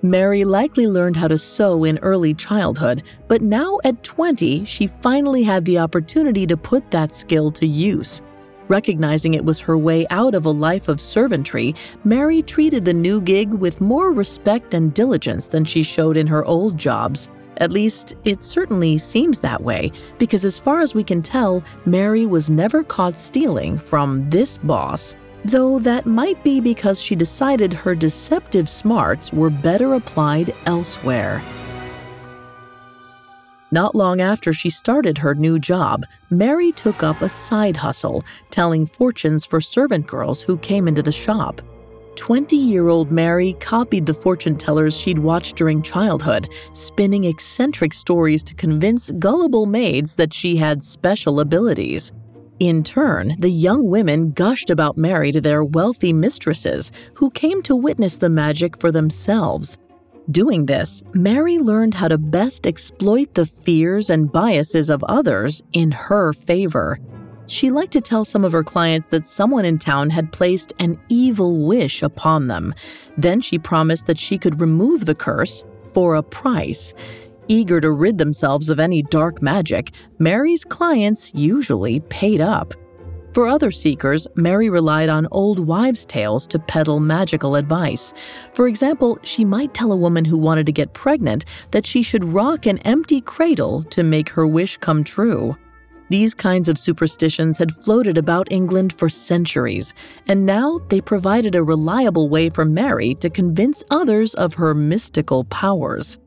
Mary 0.00 0.44
likely 0.46 0.86
learned 0.86 1.16
how 1.16 1.28
to 1.28 1.36
sew 1.36 1.84
in 1.84 1.98
early 1.98 2.32
childhood, 2.32 3.02
but 3.28 3.42
now 3.42 3.78
at 3.84 4.02
20, 4.02 4.64
she 4.64 4.86
finally 4.86 5.42
had 5.42 5.66
the 5.66 5.78
opportunity 5.78 6.46
to 6.46 6.56
put 6.56 6.90
that 6.90 7.12
skill 7.12 7.50
to 7.50 7.66
use. 7.66 8.22
Recognizing 8.68 9.34
it 9.34 9.44
was 9.44 9.60
her 9.60 9.78
way 9.78 10.06
out 10.10 10.34
of 10.34 10.46
a 10.46 10.50
life 10.50 10.88
of 10.88 11.00
servantry, 11.00 11.74
Mary 12.04 12.42
treated 12.42 12.84
the 12.84 12.92
new 12.92 13.20
gig 13.20 13.52
with 13.52 13.80
more 13.80 14.12
respect 14.12 14.74
and 14.74 14.92
diligence 14.92 15.46
than 15.46 15.64
she 15.64 15.82
showed 15.82 16.16
in 16.16 16.26
her 16.26 16.44
old 16.44 16.76
jobs. 16.76 17.30
At 17.58 17.72
least, 17.72 18.14
it 18.24 18.44
certainly 18.44 18.98
seems 18.98 19.40
that 19.40 19.62
way, 19.62 19.92
because 20.18 20.44
as 20.44 20.58
far 20.58 20.80
as 20.80 20.94
we 20.94 21.04
can 21.04 21.22
tell, 21.22 21.62
Mary 21.86 22.26
was 22.26 22.50
never 22.50 22.82
caught 22.82 23.16
stealing 23.16 23.78
from 23.78 24.28
this 24.28 24.58
boss. 24.58 25.16
Though 25.44 25.78
that 25.78 26.06
might 26.06 26.42
be 26.42 26.60
because 26.60 27.00
she 27.00 27.14
decided 27.14 27.72
her 27.72 27.94
deceptive 27.94 28.68
smarts 28.68 29.32
were 29.32 29.48
better 29.48 29.94
applied 29.94 30.52
elsewhere. 30.66 31.40
Not 33.72 33.96
long 33.96 34.20
after 34.20 34.52
she 34.52 34.70
started 34.70 35.18
her 35.18 35.34
new 35.34 35.58
job, 35.58 36.04
Mary 36.30 36.70
took 36.70 37.02
up 37.02 37.20
a 37.20 37.28
side 37.28 37.76
hustle, 37.76 38.24
telling 38.50 38.86
fortunes 38.86 39.44
for 39.44 39.60
servant 39.60 40.06
girls 40.06 40.40
who 40.40 40.56
came 40.58 40.86
into 40.86 41.02
the 41.02 41.10
shop. 41.10 41.60
20 42.14 42.56
year 42.56 42.88
old 42.88 43.10
Mary 43.10 43.54
copied 43.60 44.06
the 44.06 44.14
fortune 44.14 44.56
tellers 44.56 44.96
she'd 44.96 45.18
watched 45.18 45.56
during 45.56 45.82
childhood, 45.82 46.48
spinning 46.72 47.24
eccentric 47.24 47.92
stories 47.92 48.42
to 48.44 48.54
convince 48.54 49.10
gullible 49.18 49.66
maids 49.66 50.14
that 50.16 50.32
she 50.32 50.56
had 50.56 50.82
special 50.82 51.40
abilities. 51.40 52.12
In 52.58 52.82
turn, 52.82 53.34
the 53.38 53.50
young 53.50 53.86
women 53.86 54.30
gushed 54.30 54.70
about 54.70 54.96
Mary 54.96 55.30
to 55.32 55.42
their 55.42 55.62
wealthy 55.62 56.12
mistresses, 56.12 56.90
who 57.14 57.30
came 57.30 57.60
to 57.62 57.76
witness 57.76 58.16
the 58.16 58.30
magic 58.30 58.80
for 58.80 58.90
themselves. 58.90 59.76
Doing 60.30 60.66
this, 60.66 61.04
Mary 61.14 61.58
learned 61.58 61.94
how 61.94 62.08
to 62.08 62.18
best 62.18 62.66
exploit 62.66 63.34
the 63.34 63.46
fears 63.46 64.10
and 64.10 64.30
biases 64.30 64.90
of 64.90 65.04
others 65.04 65.62
in 65.72 65.92
her 65.92 66.32
favor. 66.32 66.98
She 67.46 67.70
liked 67.70 67.92
to 67.92 68.00
tell 68.00 68.24
some 68.24 68.44
of 68.44 68.50
her 68.50 68.64
clients 68.64 69.06
that 69.08 69.24
someone 69.24 69.64
in 69.64 69.78
town 69.78 70.10
had 70.10 70.32
placed 70.32 70.72
an 70.80 71.00
evil 71.08 71.64
wish 71.64 72.02
upon 72.02 72.48
them. 72.48 72.74
Then 73.16 73.40
she 73.40 73.56
promised 73.56 74.06
that 74.06 74.18
she 74.18 74.36
could 74.36 74.60
remove 74.60 75.04
the 75.04 75.14
curse 75.14 75.64
for 75.94 76.16
a 76.16 76.24
price. 76.24 76.92
Eager 77.46 77.80
to 77.80 77.92
rid 77.92 78.18
themselves 78.18 78.68
of 78.68 78.80
any 78.80 79.04
dark 79.04 79.40
magic, 79.40 79.92
Mary's 80.18 80.64
clients 80.64 81.32
usually 81.34 82.00
paid 82.00 82.40
up. 82.40 82.74
For 83.36 83.46
other 83.46 83.70
seekers, 83.70 84.26
Mary 84.34 84.70
relied 84.70 85.10
on 85.10 85.28
old 85.30 85.58
wives' 85.58 86.06
tales 86.06 86.46
to 86.46 86.58
peddle 86.58 87.00
magical 87.00 87.54
advice. 87.54 88.14
For 88.54 88.66
example, 88.66 89.18
she 89.24 89.44
might 89.44 89.74
tell 89.74 89.92
a 89.92 89.96
woman 89.96 90.24
who 90.24 90.38
wanted 90.38 90.64
to 90.64 90.72
get 90.72 90.94
pregnant 90.94 91.44
that 91.70 91.84
she 91.84 92.02
should 92.02 92.24
rock 92.24 92.64
an 92.64 92.78
empty 92.78 93.20
cradle 93.20 93.82
to 93.90 94.02
make 94.02 94.30
her 94.30 94.46
wish 94.46 94.78
come 94.78 95.04
true. 95.04 95.54
These 96.08 96.32
kinds 96.32 96.70
of 96.70 96.78
superstitions 96.78 97.58
had 97.58 97.74
floated 97.74 98.16
about 98.16 98.50
England 98.50 98.94
for 98.94 99.10
centuries, 99.10 99.92
and 100.26 100.46
now 100.46 100.80
they 100.88 101.02
provided 101.02 101.54
a 101.54 101.62
reliable 101.62 102.30
way 102.30 102.48
for 102.48 102.64
Mary 102.64 103.14
to 103.16 103.28
convince 103.28 103.84
others 103.90 104.32
of 104.32 104.54
her 104.54 104.74
mystical 104.74 105.44
powers. 105.44 106.18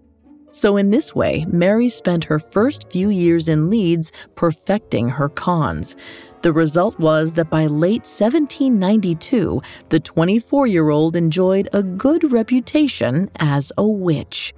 So, 0.51 0.77
in 0.77 0.89
this 0.89 1.13
way, 1.13 1.45
Mary 1.47 1.89
spent 1.89 2.23
her 2.23 2.39
first 2.39 2.91
few 2.91 3.09
years 3.09 3.47
in 3.47 3.69
Leeds 3.69 4.11
perfecting 4.35 5.07
her 5.07 5.29
cons. 5.29 5.95
The 6.41 6.53
result 6.53 6.97
was 6.99 7.33
that 7.33 7.49
by 7.49 7.65
late 7.65 8.05
1792, 8.05 9.61
the 9.89 9.99
24 9.99 10.67
year 10.67 10.89
old 10.89 11.15
enjoyed 11.15 11.67
a 11.73 11.83
good 11.83 12.31
reputation 12.31 13.29
as 13.37 13.71
a 13.77 13.85
witch. 13.85 14.53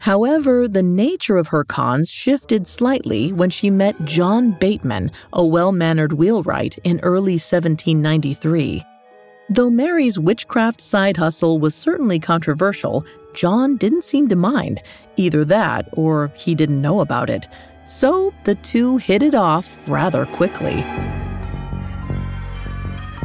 However, 0.00 0.66
the 0.66 0.82
nature 0.82 1.36
of 1.36 1.46
her 1.48 1.62
cons 1.62 2.10
shifted 2.10 2.66
slightly 2.66 3.32
when 3.32 3.50
she 3.50 3.70
met 3.70 4.04
John 4.04 4.50
Bateman, 4.58 5.12
a 5.32 5.46
well 5.46 5.70
mannered 5.70 6.14
wheelwright, 6.14 6.76
in 6.82 6.98
early 7.04 7.34
1793. 7.34 8.82
Though 9.48 9.70
Mary's 9.70 10.18
witchcraft 10.18 10.80
side 10.80 11.18
hustle 11.18 11.60
was 11.60 11.76
certainly 11.76 12.18
controversial, 12.18 13.06
John 13.32 13.76
didn't 13.76 14.02
seem 14.02 14.28
to 14.28 14.36
mind. 14.36 14.82
Either 15.16 15.44
that, 15.44 15.88
or 15.92 16.32
he 16.34 16.56
didn't 16.56 16.82
know 16.82 17.00
about 17.00 17.30
it. 17.30 17.46
So 17.84 18.32
the 18.44 18.54
two 18.56 18.96
hit 18.98 19.22
it 19.22 19.34
off 19.34 19.88
rather 19.88 20.24
quickly. 20.26 20.84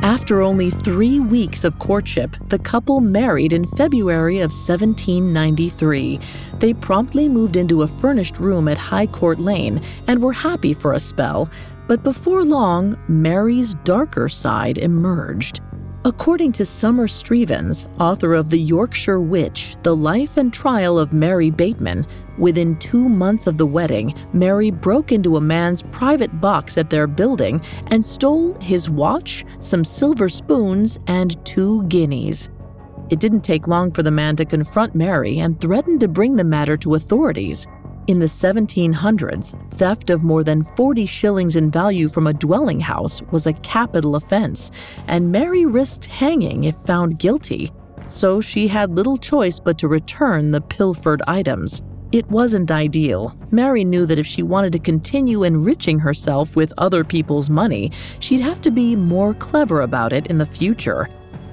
After 0.04 0.42
only 0.42 0.70
three 0.70 1.20
weeks 1.20 1.64
of 1.64 1.80
courtship, 1.80 2.36
the 2.48 2.60
couple 2.60 3.02
married 3.02 3.52
in 3.52 3.66
February 3.66 4.38
of 4.38 4.52
1793. 4.52 6.20
They 6.60 6.74
promptly 6.74 7.28
moved 7.28 7.56
into 7.56 7.82
a 7.82 7.88
furnished 7.88 8.40
room 8.40 8.68
at 8.68 8.78
High 8.78 9.08
Court 9.08 9.40
Lane 9.40 9.82
and 10.08 10.22
were 10.22 10.34
happy 10.34 10.74
for 10.74 10.94
a 10.94 11.00
spell, 11.00 11.50
but 11.88 12.04
before 12.04 12.44
long, 12.44 12.98
Mary's 13.08 13.74
darker 13.84 14.30
side 14.30 14.78
emerged. 14.78 15.62
According 16.06 16.54
to 16.54 16.66
Summer 16.66 17.08
Strevens, 17.08 17.86
author 18.00 18.34
of 18.34 18.50
The 18.50 18.60
Yorkshire 18.60 19.20
Witch 19.20 19.76
The 19.84 19.96
Life 19.96 20.38
and 20.38 20.54
Trial 20.54 20.98
of 20.98 21.12
Mary 21.12 21.50
Bateman, 21.50 22.08
Within 22.38 22.78
two 22.78 23.10
months 23.10 23.48
of 23.48 23.58
the 23.58 23.66
wedding, 23.66 24.14
Mary 24.32 24.70
broke 24.70 25.12
into 25.12 25.38
a 25.38 25.42
man's 25.42 25.82
private 25.82 26.40
box 26.40 26.78
at 26.78 26.90
their 26.90 27.08
building 27.08 27.62
and 27.88 28.04
stole 28.04 28.54
his 28.62 28.90
watch, 28.90 29.44
some 29.60 29.84
silver 29.84 30.30
spoons, 30.30 31.00
and 31.08 31.44
two 31.46 31.84
guineas. 31.86 32.50
It 33.10 33.20
didn't 33.20 33.42
take 33.42 33.68
long 33.68 33.92
for 33.92 34.04
the 34.04 34.12
man 34.12 34.36
to 34.36 34.46
confront 34.46 34.94
Mary 34.94 35.40
and 35.40 35.60
threaten 35.60 35.98
to 36.00 36.08
bring 36.08 36.36
the 36.36 36.44
matter 36.44 36.78
to 36.78 36.96
authorities. 36.96 37.66
In 38.08 38.20
the 38.20 38.26
1700s, 38.26 39.72
theft 39.72 40.10
of 40.10 40.24
more 40.24 40.44
than 40.44 40.64
40 40.64 41.06
shillings 41.06 41.56
in 41.56 41.72
value 41.72 42.08
from 42.08 42.28
a 42.28 42.34
dwelling 42.34 42.80
house 42.80 43.22
was 43.32 43.48
a 43.48 43.54
capital 43.54 44.16
offense, 44.16 44.72
and 45.08 45.32
Mary 45.32 45.66
risked 45.66 46.06
hanging 46.06 46.66
if 46.66 46.76
found 46.86 47.20
guilty. 47.20 47.72
So 48.08 48.40
she 48.40 48.68
had 48.68 48.96
little 48.96 49.18
choice 49.18 49.60
but 49.60 49.78
to 49.80 49.88
return 49.88 50.52
the 50.52 50.62
pilfered 50.62 51.22
items. 51.28 51.82
It 52.14 52.30
wasn't 52.32 52.72
ideal. 52.72 53.38
Mary 53.52 53.84
knew 53.84 54.06
that 54.06 54.20
if 54.20 54.26
she 54.26 54.42
wanted 54.42 54.72
to 54.74 54.80
continue 54.80 55.44
enriching 55.44 56.00
herself 56.00 56.56
with 56.56 56.74
other 56.78 57.04
people's 57.04 57.50
money, 57.50 57.92
she'd 58.20 58.40
have 58.40 58.62
to 58.62 58.72
be 58.72 58.96
more 58.96 59.34
clever 59.34 59.82
about 59.82 60.14
it 60.14 60.28
in 60.28 60.38
the 60.38 60.46
future. 60.46 61.10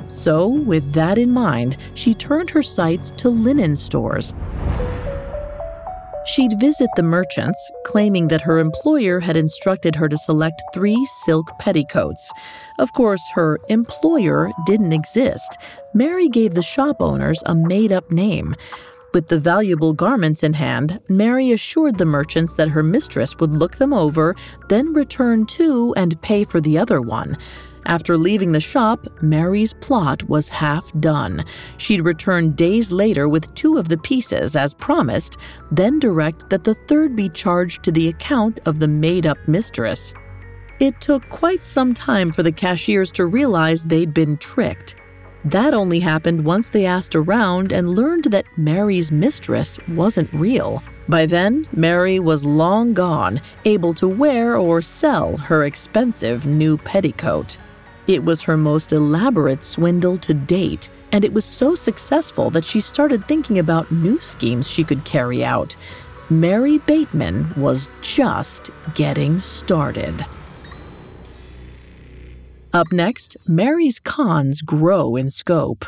So, 0.06 0.46
with 0.46 0.92
that 0.92 1.18
in 1.18 1.30
mind, 1.30 1.78
she 1.94 2.14
turned 2.14 2.50
her 2.50 2.62
sights 2.62 3.10
to 3.16 3.30
linen 3.30 3.74
stores. 3.74 4.32
She'd 6.26 6.58
visit 6.58 6.88
the 6.94 7.02
merchants, 7.02 7.58
claiming 7.84 8.28
that 8.28 8.40
her 8.42 8.58
employer 8.58 9.20
had 9.20 9.36
instructed 9.36 9.96
her 9.96 10.08
to 10.08 10.16
select 10.16 10.62
three 10.72 11.04
silk 11.24 11.50
petticoats. 11.58 12.32
Of 12.78 12.92
course, 12.92 13.22
her 13.34 13.58
employer 13.68 14.50
didn't 14.66 14.92
exist. 14.92 15.58
Mary 15.94 16.28
gave 16.28 16.54
the 16.54 16.62
shop 16.62 17.02
owners 17.02 17.42
a 17.44 17.54
made 17.54 17.92
up 17.92 18.10
name. 18.10 18.54
With 19.14 19.28
the 19.28 19.38
valuable 19.38 19.92
garments 19.92 20.42
in 20.42 20.54
hand, 20.54 20.98
Mary 21.08 21.52
assured 21.52 21.98
the 21.98 22.04
merchants 22.04 22.54
that 22.54 22.70
her 22.70 22.82
mistress 22.82 23.36
would 23.38 23.52
look 23.52 23.76
them 23.76 23.92
over, 23.92 24.34
then 24.68 24.92
return 24.92 25.46
two 25.46 25.94
and 25.96 26.20
pay 26.20 26.42
for 26.42 26.60
the 26.60 26.76
other 26.76 27.00
one. 27.00 27.38
After 27.86 28.16
leaving 28.16 28.50
the 28.50 28.58
shop, 28.58 29.06
Mary's 29.22 29.72
plot 29.72 30.24
was 30.24 30.48
half 30.48 30.90
done. 30.98 31.44
She'd 31.76 32.00
return 32.00 32.56
days 32.56 32.90
later 32.90 33.28
with 33.28 33.54
two 33.54 33.78
of 33.78 33.88
the 33.88 33.98
pieces, 33.98 34.56
as 34.56 34.74
promised, 34.74 35.36
then 35.70 36.00
direct 36.00 36.50
that 36.50 36.64
the 36.64 36.74
third 36.88 37.14
be 37.14 37.28
charged 37.28 37.84
to 37.84 37.92
the 37.92 38.08
account 38.08 38.58
of 38.66 38.80
the 38.80 38.88
made 38.88 39.26
up 39.26 39.38
mistress. 39.46 40.12
It 40.80 41.00
took 41.00 41.28
quite 41.28 41.64
some 41.64 41.94
time 41.94 42.32
for 42.32 42.42
the 42.42 42.50
cashiers 42.50 43.12
to 43.12 43.26
realize 43.26 43.84
they'd 43.84 44.12
been 44.12 44.38
tricked. 44.38 44.96
That 45.44 45.74
only 45.74 46.00
happened 46.00 46.42
once 46.42 46.70
they 46.70 46.86
asked 46.86 47.14
around 47.14 47.70
and 47.70 47.90
learned 47.90 48.24
that 48.24 48.46
Mary's 48.56 49.12
mistress 49.12 49.78
wasn't 49.88 50.32
real. 50.32 50.82
By 51.06 51.26
then, 51.26 51.66
Mary 51.72 52.18
was 52.18 52.46
long 52.46 52.94
gone, 52.94 53.42
able 53.66 53.92
to 53.94 54.08
wear 54.08 54.56
or 54.56 54.80
sell 54.80 55.36
her 55.36 55.64
expensive 55.64 56.46
new 56.46 56.78
petticoat. 56.78 57.58
It 58.06 58.24
was 58.24 58.40
her 58.42 58.56
most 58.56 58.92
elaborate 58.92 59.64
swindle 59.64 60.16
to 60.18 60.32
date, 60.32 60.88
and 61.12 61.26
it 61.26 61.32
was 61.34 61.44
so 61.44 61.74
successful 61.74 62.48
that 62.50 62.64
she 62.64 62.80
started 62.80 63.28
thinking 63.28 63.58
about 63.58 63.92
new 63.92 64.20
schemes 64.20 64.70
she 64.70 64.82
could 64.82 65.04
carry 65.04 65.44
out. 65.44 65.76
Mary 66.30 66.78
Bateman 66.78 67.52
was 67.54 67.88
just 68.00 68.70
getting 68.94 69.38
started. 69.38 70.24
Up 72.74 72.90
next, 72.90 73.36
Mary's 73.46 74.00
cons 74.00 74.60
grow 74.60 75.14
in 75.14 75.30
scope. 75.30 75.84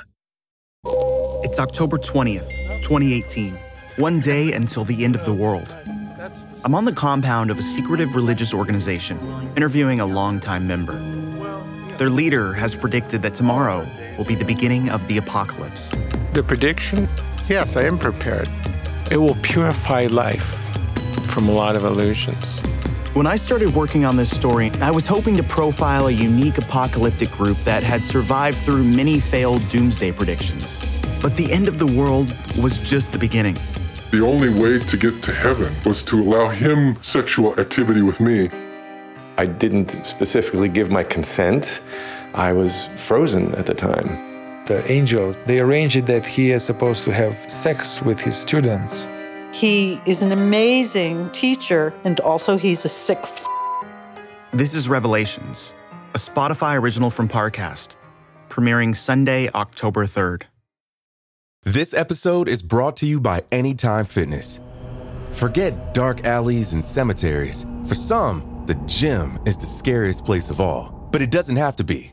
It's 1.42 1.58
October 1.58 1.98
20th, 1.98 2.48
2018, 2.84 3.58
one 3.96 4.20
day 4.20 4.52
until 4.52 4.84
the 4.84 5.04
end 5.04 5.16
of 5.16 5.24
the 5.24 5.34
world. 5.34 5.74
I'm 6.64 6.76
on 6.76 6.84
the 6.84 6.92
compound 6.92 7.50
of 7.50 7.58
a 7.58 7.62
secretive 7.62 8.14
religious 8.14 8.54
organization, 8.54 9.18
interviewing 9.56 9.98
a 9.98 10.06
longtime 10.06 10.68
member. 10.68 10.94
Their 11.96 12.08
leader 12.08 12.52
has 12.52 12.76
predicted 12.76 13.20
that 13.22 13.34
tomorrow 13.34 13.84
will 14.16 14.24
be 14.24 14.36
the 14.36 14.44
beginning 14.44 14.88
of 14.88 15.04
the 15.08 15.18
apocalypse. 15.18 15.92
The 16.34 16.44
prediction? 16.44 17.08
Yes, 17.48 17.74
I 17.74 17.82
am 17.82 17.98
prepared. 17.98 18.48
It 19.10 19.16
will 19.16 19.36
purify 19.42 20.06
life 20.06 20.56
from 21.30 21.48
a 21.48 21.52
lot 21.52 21.74
of 21.74 21.84
illusions. 21.84 22.62
When 23.16 23.26
I 23.26 23.36
started 23.36 23.74
working 23.74 24.04
on 24.04 24.14
this 24.14 24.28
story, 24.28 24.70
I 24.72 24.90
was 24.90 25.06
hoping 25.06 25.38
to 25.38 25.42
profile 25.42 26.08
a 26.08 26.10
unique 26.10 26.58
apocalyptic 26.58 27.30
group 27.30 27.56
that 27.60 27.82
had 27.82 28.04
survived 28.04 28.58
through 28.58 28.84
many 28.84 29.20
failed 29.20 29.66
doomsday 29.70 30.12
predictions. 30.12 30.92
But 31.22 31.34
the 31.34 31.50
end 31.50 31.66
of 31.66 31.78
the 31.78 31.86
world 31.98 32.36
was 32.60 32.76
just 32.76 33.12
the 33.12 33.18
beginning. 33.18 33.56
The 34.10 34.20
only 34.20 34.50
way 34.50 34.80
to 34.80 34.96
get 34.98 35.22
to 35.22 35.32
heaven 35.32 35.74
was 35.86 36.02
to 36.02 36.20
allow 36.20 36.50
him 36.50 37.02
sexual 37.02 37.58
activity 37.58 38.02
with 38.02 38.20
me. 38.20 38.50
I 39.38 39.46
didn't 39.46 40.04
specifically 40.04 40.68
give 40.68 40.90
my 40.90 41.02
consent. 41.02 41.80
I 42.34 42.52
was 42.52 42.90
frozen 42.96 43.54
at 43.54 43.64
the 43.64 43.72
time. 43.72 44.66
The 44.66 44.84
angels, 44.92 45.38
they 45.46 45.60
arranged 45.60 45.96
it 45.96 46.06
that 46.08 46.26
he 46.26 46.50
is 46.50 46.62
supposed 46.62 47.04
to 47.04 47.14
have 47.14 47.34
sex 47.50 48.02
with 48.02 48.20
his 48.20 48.36
students. 48.36 49.08
He 49.56 50.02
is 50.04 50.20
an 50.20 50.32
amazing 50.32 51.30
teacher, 51.30 51.94
and 52.04 52.20
also 52.20 52.58
he's 52.58 52.84
a 52.84 52.90
sick. 52.90 53.20
F- 53.22 53.48
this 54.52 54.74
is 54.74 54.86
Revelations, 54.86 55.72
a 56.12 56.18
Spotify 56.18 56.78
original 56.78 57.08
from 57.08 57.26
Parcast, 57.26 57.96
premiering 58.50 58.94
Sunday, 58.94 59.48
October 59.54 60.04
3rd. 60.04 60.42
This 61.62 61.94
episode 61.94 62.48
is 62.48 62.62
brought 62.62 62.98
to 62.98 63.06
you 63.06 63.18
by 63.18 63.44
Anytime 63.50 64.04
Fitness. 64.04 64.60
Forget 65.30 65.94
dark 65.94 66.26
alleys 66.26 66.74
and 66.74 66.84
cemeteries. 66.84 67.64
For 67.86 67.94
some, 67.94 68.64
the 68.66 68.74
gym 68.84 69.38
is 69.46 69.56
the 69.56 69.66
scariest 69.66 70.26
place 70.26 70.50
of 70.50 70.60
all, 70.60 71.08
but 71.10 71.22
it 71.22 71.30
doesn't 71.30 71.56
have 71.56 71.76
to 71.76 71.84
be. 71.84 72.12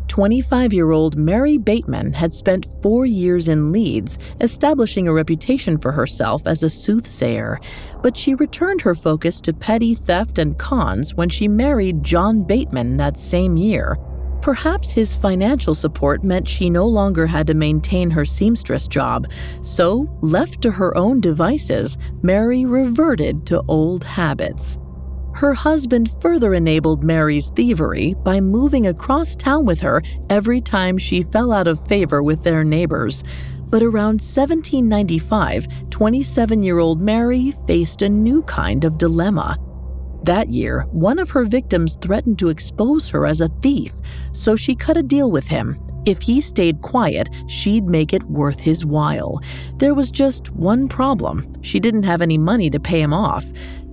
25 0.11 0.73
year 0.73 0.91
old 0.91 1.15
Mary 1.15 1.57
Bateman 1.57 2.11
had 2.11 2.33
spent 2.33 2.67
four 2.81 3.05
years 3.05 3.47
in 3.47 3.71
Leeds, 3.71 4.19
establishing 4.41 5.07
a 5.07 5.13
reputation 5.13 5.77
for 5.77 5.93
herself 5.93 6.45
as 6.45 6.63
a 6.63 6.69
soothsayer. 6.69 7.61
But 8.03 8.17
she 8.17 8.35
returned 8.35 8.81
her 8.81 8.93
focus 8.93 9.39
to 9.39 9.53
petty 9.53 9.95
theft 9.95 10.37
and 10.37 10.57
cons 10.57 11.15
when 11.15 11.29
she 11.29 11.47
married 11.47 12.03
John 12.03 12.43
Bateman 12.43 12.97
that 12.97 13.17
same 13.17 13.55
year. 13.55 13.97
Perhaps 14.41 14.91
his 14.91 15.15
financial 15.15 15.73
support 15.73 16.25
meant 16.25 16.45
she 16.45 16.69
no 16.69 16.85
longer 16.87 17.25
had 17.25 17.47
to 17.47 17.53
maintain 17.53 18.09
her 18.09 18.25
seamstress 18.25 18.89
job, 18.89 19.31
so, 19.61 20.09
left 20.19 20.61
to 20.63 20.71
her 20.71 20.97
own 20.97 21.21
devices, 21.21 21.97
Mary 22.21 22.65
reverted 22.65 23.45
to 23.45 23.63
old 23.69 24.03
habits. 24.03 24.77
Her 25.33 25.53
husband 25.53 26.11
further 26.21 26.53
enabled 26.53 27.03
Mary's 27.03 27.49
thievery 27.49 28.15
by 28.23 28.39
moving 28.39 28.87
across 28.87 29.35
town 29.35 29.65
with 29.65 29.79
her 29.81 30.01
every 30.29 30.61
time 30.61 30.97
she 30.97 31.23
fell 31.23 31.51
out 31.51 31.67
of 31.67 31.85
favor 31.87 32.21
with 32.21 32.43
their 32.43 32.63
neighbors. 32.63 33.23
But 33.69 33.83
around 33.83 34.19
1795, 34.21 35.89
27 35.89 36.63
year 36.63 36.79
old 36.79 37.01
Mary 37.01 37.53
faced 37.65 38.01
a 38.01 38.09
new 38.09 38.43
kind 38.43 38.83
of 38.83 38.97
dilemma. 38.97 39.57
That 40.23 40.49
year, 40.49 40.81
one 40.91 41.17
of 41.17 41.31
her 41.31 41.45
victims 41.45 41.97
threatened 42.01 42.37
to 42.39 42.49
expose 42.49 43.09
her 43.09 43.25
as 43.25 43.41
a 43.41 43.47
thief, 43.47 43.93
so 44.33 44.55
she 44.55 44.75
cut 44.75 44.97
a 44.97 45.01
deal 45.01 45.31
with 45.31 45.47
him. 45.47 45.79
If 46.05 46.21
he 46.21 46.41
stayed 46.41 46.81
quiet, 46.81 47.29
she'd 47.47 47.85
make 47.85 48.13
it 48.13 48.23
worth 48.23 48.59
his 48.59 48.85
while. 48.85 49.41
There 49.77 49.93
was 49.93 50.09
just 50.09 50.49
one 50.51 50.87
problem 50.87 51.61
she 51.61 51.79
didn't 51.79 52.03
have 52.03 52.21
any 52.21 52.37
money 52.37 52.69
to 52.71 52.79
pay 52.79 53.01
him 53.01 53.13
off. 53.13 53.45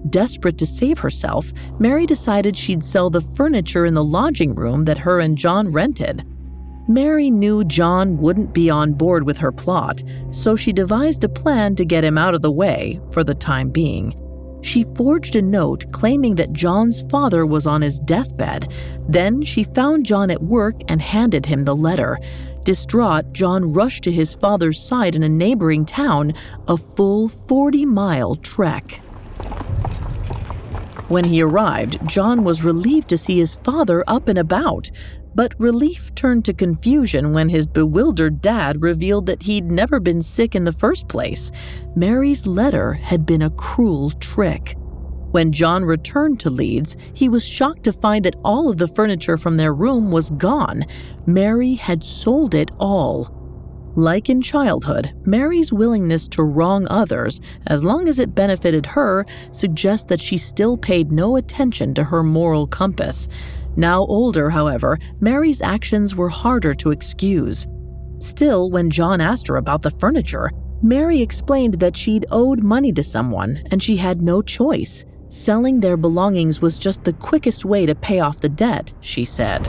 Desperate 0.08 0.56
to 0.58 0.66
save 0.66 0.98
herself, 0.98 1.52
Mary 1.78 2.06
decided 2.06 2.56
she'd 2.56 2.84
sell 2.84 3.10
the 3.10 3.20
furniture 3.20 3.84
in 3.84 3.94
the 3.94 4.04
lodging 4.04 4.54
room 4.54 4.84
that 4.84 4.98
her 4.98 5.20
and 5.20 5.36
John 5.36 5.70
rented. 5.70 6.24
Mary 6.88 7.30
knew 7.30 7.64
John 7.64 8.16
wouldn't 8.16 8.54
be 8.54 8.70
on 8.70 8.94
board 8.94 9.24
with 9.24 9.36
her 9.36 9.52
plot, 9.52 10.02
so 10.30 10.56
she 10.56 10.72
devised 10.72 11.24
a 11.24 11.28
plan 11.28 11.76
to 11.76 11.84
get 11.84 12.04
him 12.04 12.16
out 12.16 12.34
of 12.34 12.40
the 12.40 12.50
way 12.50 12.98
for 13.10 13.22
the 13.22 13.34
time 13.34 13.68
being. 13.68 14.14
She 14.60 14.82
forged 14.82 15.36
a 15.36 15.42
note 15.42 15.90
claiming 15.92 16.34
that 16.36 16.52
John's 16.52 17.02
father 17.02 17.46
was 17.46 17.66
on 17.66 17.82
his 17.82 17.98
deathbed. 18.00 18.72
Then 19.08 19.42
she 19.42 19.62
found 19.62 20.06
John 20.06 20.30
at 20.30 20.42
work 20.42 20.76
and 20.88 21.00
handed 21.00 21.46
him 21.46 21.64
the 21.64 21.76
letter. 21.76 22.18
Distraught, 22.64 23.32
John 23.32 23.72
rushed 23.72 24.02
to 24.04 24.12
his 24.12 24.34
father's 24.34 24.80
side 24.80 25.16
in 25.16 25.22
a 25.22 25.28
neighboring 25.28 25.86
town, 25.86 26.34
a 26.66 26.76
full 26.76 27.28
40 27.28 27.86
mile 27.86 28.34
trek. 28.36 29.00
When 31.08 31.24
he 31.24 31.40
arrived, 31.40 32.06
John 32.06 32.44
was 32.44 32.64
relieved 32.64 33.08
to 33.08 33.16
see 33.16 33.38
his 33.38 33.56
father 33.56 34.04
up 34.06 34.28
and 34.28 34.38
about, 34.38 34.90
but 35.38 35.54
relief 35.60 36.12
turned 36.16 36.44
to 36.44 36.52
confusion 36.52 37.32
when 37.32 37.48
his 37.48 37.64
bewildered 37.64 38.40
dad 38.40 38.82
revealed 38.82 39.26
that 39.26 39.44
he'd 39.44 39.70
never 39.70 40.00
been 40.00 40.20
sick 40.20 40.56
in 40.56 40.64
the 40.64 40.72
first 40.72 41.06
place. 41.06 41.52
Mary's 41.94 42.44
letter 42.44 42.94
had 42.94 43.24
been 43.24 43.42
a 43.42 43.50
cruel 43.50 44.10
trick. 44.10 44.74
When 45.30 45.52
John 45.52 45.84
returned 45.84 46.40
to 46.40 46.50
Leeds, 46.50 46.96
he 47.14 47.28
was 47.28 47.46
shocked 47.46 47.84
to 47.84 47.92
find 47.92 48.24
that 48.24 48.34
all 48.44 48.68
of 48.68 48.78
the 48.78 48.88
furniture 48.88 49.36
from 49.36 49.56
their 49.56 49.72
room 49.72 50.10
was 50.10 50.30
gone. 50.30 50.84
Mary 51.24 51.74
had 51.74 52.02
sold 52.02 52.56
it 52.56 52.72
all. 52.80 53.32
Like 53.94 54.28
in 54.28 54.42
childhood, 54.42 55.12
Mary's 55.24 55.72
willingness 55.72 56.26
to 56.28 56.42
wrong 56.42 56.88
others, 56.90 57.40
as 57.68 57.84
long 57.84 58.08
as 58.08 58.18
it 58.18 58.34
benefited 58.34 58.86
her, 58.86 59.24
suggests 59.52 60.06
that 60.06 60.20
she 60.20 60.36
still 60.36 60.76
paid 60.76 61.12
no 61.12 61.36
attention 61.36 61.94
to 61.94 62.02
her 62.02 62.24
moral 62.24 62.66
compass. 62.66 63.28
Now 63.78 64.00
older, 64.06 64.50
however, 64.50 64.98
Mary's 65.20 65.62
actions 65.62 66.16
were 66.16 66.28
harder 66.28 66.74
to 66.74 66.90
excuse. 66.90 67.64
Still, 68.18 68.72
when 68.72 68.90
John 68.90 69.20
asked 69.20 69.46
her 69.46 69.56
about 69.56 69.82
the 69.82 69.92
furniture, 69.92 70.50
Mary 70.82 71.22
explained 71.22 71.74
that 71.74 71.96
she'd 71.96 72.26
owed 72.32 72.64
money 72.64 72.92
to 72.92 73.04
someone 73.04 73.62
and 73.70 73.80
she 73.80 73.96
had 73.96 74.20
no 74.20 74.42
choice. 74.42 75.04
Selling 75.28 75.78
their 75.78 75.96
belongings 75.96 76.60
was 76.60 76.76
just 76.76 77.04
the 77.04 77.12
quickest 77.12 77.64
way 77.64 77.86
to 77.86 77.94
pay 77.94 78.18
off 78.18 78.40
the 78.40 78.48
debt, 78.48 78.92
she 79.00 79.24
said. 79.24 79.64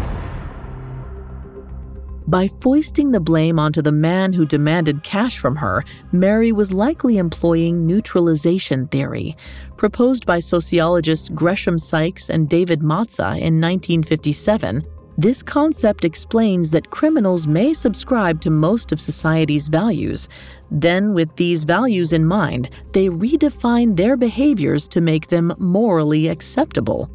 By 2.30 2.48
foisting 2.48 3.12
the 3.12 3.20
blame 3.20 3.58
onto 3.58 3.82
the 3.82 3.92
man 3.92 4.34
who 4.34 4.46
demanded 4.46 5.02
cash 5.02 5.40
from 5.40 5.56
her, 5.56 5.84
Mary 6.12 6.52
was 6.52 6.72
likely 6.72 7.18
employing 7.18 7.88
neutralization 7.88 8.86
theory. 8.86 9.36
Proposed 9.78 10.28
by 10.28 10.40
sociologists 10.40 11.28
Gresham 11.30 11.80
Sykes 11.80 12.30
and 12.30 12.48
David 12.48 12.82
Matza 12.82 13.32
in 13.32 13.60
1957, 13.60 14.86
This 15.18 15.42
concept 15.42 16.06
explains 16.06 16.70
that 16.70 16.92
criminals 16.92 17.48
may 17.48 17.74
subscribe 17.74 18.40
to 18.42 18.52
most 18.52 18.92
of 18.92 19.02
society's 19.02 19.68
values. 19.68 20.30
Then, 20.70 21.16
with 21.16 21.36
these 21.36 21.64
values 21.64 22.14
in 22.14 22.24
mind, 22.24 22.70
they 22.94 23.10
redefine 23.10 23.98
their 23.98 24.16
behaviors 24.16 24.88
to 24.90 25.02
make 25.02 25.28
them 25.28 25.52
morally 25.58 26.28
acceptable. 26.28 27.10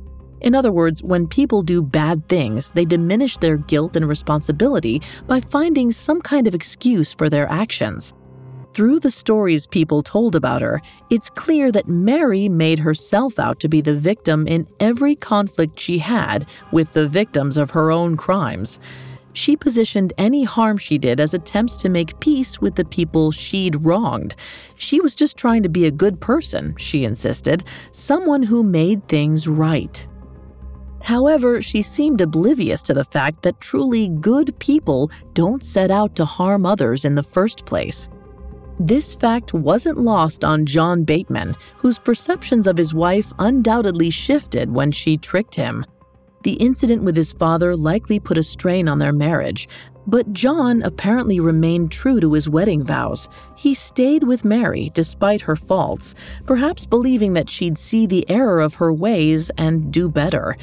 In 0.45 0.55
other 0.55 0.71
words, 0.71 1.03
when 1.03 1.27
people 1.27 1.63
do 1.63 1.81
bad 1.81 2.29
things, 2.29 2.71
they 2.73 2.85
diminish 2.85 3.39
their 3.39 3.57
guilt 3.57 3.97
and 3.97 4.07
responsibility 4.07 5.01
by 5.27 5.41
finding 5.41 5.91
some 5.91 6.21
kind 6.21 6.47
of 6.47 6.55
excuse 6.55 7.15
for 7.15 7.31
their 7.31 7.51
actions. 7.51 8.13
Through 8.75 9.01
the 9.01 9.11
stories 9.11 9.67
people 9.67 10.03
told 10.03 10.37
about 10.37 10.61
her, 10.61 10.83
it's 11.09 11.31
clear 11.31 11.73
that 11.73 11.89
Mary 11.89 12.51
made 12.51 12.79
herself 12.79 13.39
out 13.39 13.59
to 13.61 13.69
be 13.69 13.81
the 13.81 13.95
victim 13.95 14.47
in 14.47 14.69
every 14.81 15.17
conflict 15.17 15.81
she 15.81 15.97
had 15.97 16.47
with 16.73 16.93
the 16.93 17.09
victims 17.09 17.57
of 17.57 17.71
her 17.71 17.91
own 17.91 18.15
crimes. 18.15 18.79
She 19.33 19.57
positioned 19.57 20.13
any 20.19 20.45
harm 20.45 20.77
she 20.77 20.99
did 20.99 21.21
as 21.21 21.33
attempts 21.33 21.79
to 21.79 21.89
make 21.89 22.21
peace 22.21 22.61
with 22.61 22.75
the 22.75 22.85
people 22.85 23.33
she'd 23.33 23.83
wronged. 23.83 24.37
She 24.77 25.01
was 25.01 25.15
just 25.15 25.39
trying 25.39 25.63
to 25.63 25.71
be 25.71 25.87
a 25.87 25.91
good 25.91 26.21
person, 26.21 26.75
she 26.77 27.05
insisted, 27.05 27.65
someone 27.93 28.43
who 28.43 28.63
made 28.63 29.09
things 29.09 29.49
right. 29.49 30.07
However, 31.05 31.61
she 31.61 31.83
seemed 31.83 32.23
oblivious 32.23 32.83
to 32.85 32.95
the 32.95 33.05
fact 33.05 33.43
that 33.43 33.61
truly 33.61 34.09
good 34.09 34.59
people 34.59 35.11
don't 35.35 35.63
set 35.63 35.91
out 35.91 36.17
to 36.17 36.25
harm 36.25 36.65
others 36.65 37.05
in 37.05 37.15
the 37.15 37.23
first 37.23 37.67
place. 37.67 38.09
This 38.81 39.15
fact 39.15 39.53
wasn't 39.53 39.99
lost 39.99 40.45
on 40.45 40.65
John 40.65 41.05
Bateman, 41.05 41.57
whose 41.77 41.99
perceptions 41.99 42.67
of 42.67 42.79
his 42.79 42.95
wife 42.95 43.31
undoubtedly 43.39 44.09
shifted 44.09 44.71
when 44.71 44.91
she 44.91 45.19
tricked 45.19 45.55
him. 45.55 45.85
The 46.43 46.55
incident 46.55 47.05
with 47.05 47.17
his 47.17 47.33
father 47.33 47.77
likely 47.77 48.19
put 48.19 48.39
a 48.39 48.43
strain 48.43 48.89
on 48.89 48.99
their 48.99 49.13
marriage, 49.13 49.69
but 50.07 50.33
John 50.33 50.83
apparently 50.83 51.39
remained 51.39 51.91
true 51.93 52.21
to 52.21 52.33
his 52.33 52.49
wedding 52.49 52.83
vows. 52.83 53.29
He 53.57 53.75
stayed 53.75 54.25
with 54.25 54.45
Mary 54.45 54.91
despite 54.95 55.43
her 55.43 55.57
faults, 55.57 56.15
perhaps 56.45 56.87
believing 56.87 57.35
that 57.35 57.49
she'd 57.49 57.79
see 57.79 58.07
the 58.07 58.29
error 58.29 58.61
of 58.61 58.75
her 58.75 58.93
ways 58.93 59.51
and 59.57 59.93
do 59.93 60.09
better. 60.09 60.57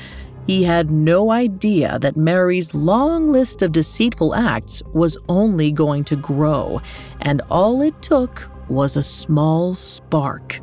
He 0.48 0.64
had 0.64 0.92
no 0.92 1.32
idea 1.32 2.00
that 2.00 2.18
Mary's 2.18 2.74
long 2.74 3.32
list 3.32 3.62
of 3.62 3.72
deceitful 3.72 4.34
acts 4.34 4.82
was 4.94 5.18
only 5.30 5.72
going 5.72 6.04
to 6.06 6.16
grow, 6.16 6.82
and 7.22 7.42
all 7.50 7.82
it 7.82 8.02
took 8.02 8.50
was 8.68 8.96
a 8.96 9.04
small 9.04 9.76
spark. 9.76 10.60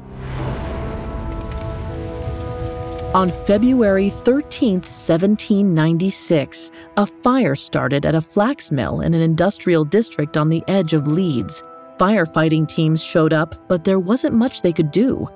On 3.14 3.30
February 3.46 4.10
13, 4.10 4.74
1796, 4.74 6.70
a 6.98 7.06
fire 7.06 7.54
started 7.54 8.04
at 8.04 8.14
a 8.14 8.20
flax 8.20 8.70
mill 8.70 9.00
in 9.00 9.14
an 9.14 9.22
industrial 9.22 9.84
district 9.84 10.36
on 10.36 10.50
the 10.50 10.62
edge 10.68 10.92
of 10.92 11.08
Leeds. 11.08 11.62
Firefighting 11.98 12.68
teams 12.68 13.02
showed 13.02 13.32
up, 13.32 13.66
but 13.66 13.84
there 13.84 13.98
wasn't 13.98 14.34
much 14.34 14.60
they 14.60 14.72
could 14.72 14.90
do. 14.90 15.26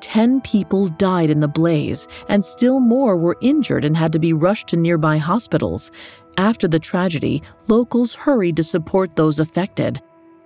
Ten 0.00 0.40
people 0.40 0.88
died 0.88 1.30
in 1.30 1.40
the 1.40 1.48
blaze, 1.48 2.08
and 2.28 2.42
still 2.42 2.80
more 2.80 3.16
were 3.16 3.36
injured 3.40 3.84
and 3.84 3.96
had 3.96 4.12
to 4.12 4.18
be 4.18 4.32
rushed 4.32 4.68
to 4.68 4.76
nearby 4.76 5.18
hospitals. 5.18 5.90
After 6.36 6.68
the 6.68 6.78
tragedy, 6.78 7.42
locals 7.66 8.14
hurried 8.14 8.56
to 8.56 8.62
support 8.62 9.16
those 9.16 9.40
affected. 9.40 10.00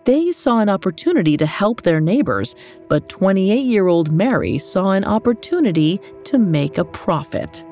They 0.05 0.33
saw 0.33 0.61
an 0.61 0.69
opportunity 0.69 1.37
to 1.37 1.47
help 1.47 1.83
their 1.83 2.01
neighbors, 2.01 2.57
but 2.89 3.09
28 3.09 3.61
year 3.61 3.87
old 3.87 4.11
Mary 4.11 4.59
saw 4.59 4.93
an 4.93 5.05
opportunity 5.05 6.01
to 6.25 6.39
make 6.39 6.79
a 6.79 6.85
profit. 6.85 7.65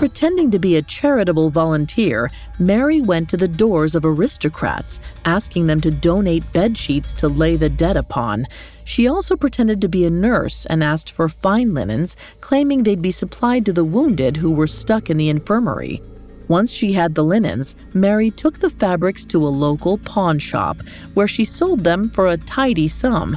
Pretending 0.00 0.50
to 0.50 0.58
be 0.58 0.76
a 0.76 0.82
charitable 0.82 1.50
volunteer, 1.50 2.30
Mary 2.58 3.02
went 3.02 3.28
to 3.28 3.36
the 3.36 3.46
doors 3.46 3.94
of 3.94 4.06
aristocrats, 4.06 4.98
asking 5.26 5.66
them 5.66 5.78
to 5.78 5.90
donate 5.90 6.50
bed 6.54 6.78
sheets 6.78 7.12
to 7.12 7.28
lay 7.28 7.54
the 7.54 7.68
dead 7.68 7.98
upon. 7.98 8.46
She 8.84 9.08
also 9.08 9.36
pretended 9.36 9.82
to 9.82 9.90
be 9.90 10.06
a 10.06 10.10
nurse 10.10 10.64
and 10.64 10.82
asked 10.82 11.10
for 11.10 11.28
fine 11.28 11.74
linens, 11.74 12.16
claiming 12.40 12.82
they'd 12.82 13.02
be 13.02 13.10
supplied 13.10 13.66
to 13.66 13.74
the 13.74 13.84
wounded 13.84 14.38
who 14.38 14.52
were 14.52 14.66
stuck 14.66 15.10
in 15.10 15.18
the 15.18 15.28
infirmary. 15.28 16.02
Once 16.48 16.72
she 16.72 16.94
had 16.94 17.14
the 17.14 17.22
linens, 17.22 17.76
Mary 17.92 18.30
took 18.30 18.58
the 18.58 18.70
fabrics 18.70 19.26
to 19.26 19.46
a 19.46 19.56
local 19.66 19.98
pawn 19.98 20.38
shop, 20.38 20.78
where 21.12 21.28
she 21.28 21.44
sold 21.44 21.84
them 21.84 22.08
for 22.08 22.28
a 22.28 22.38
tidy 22.38 22.88
sum. 22.88 23.36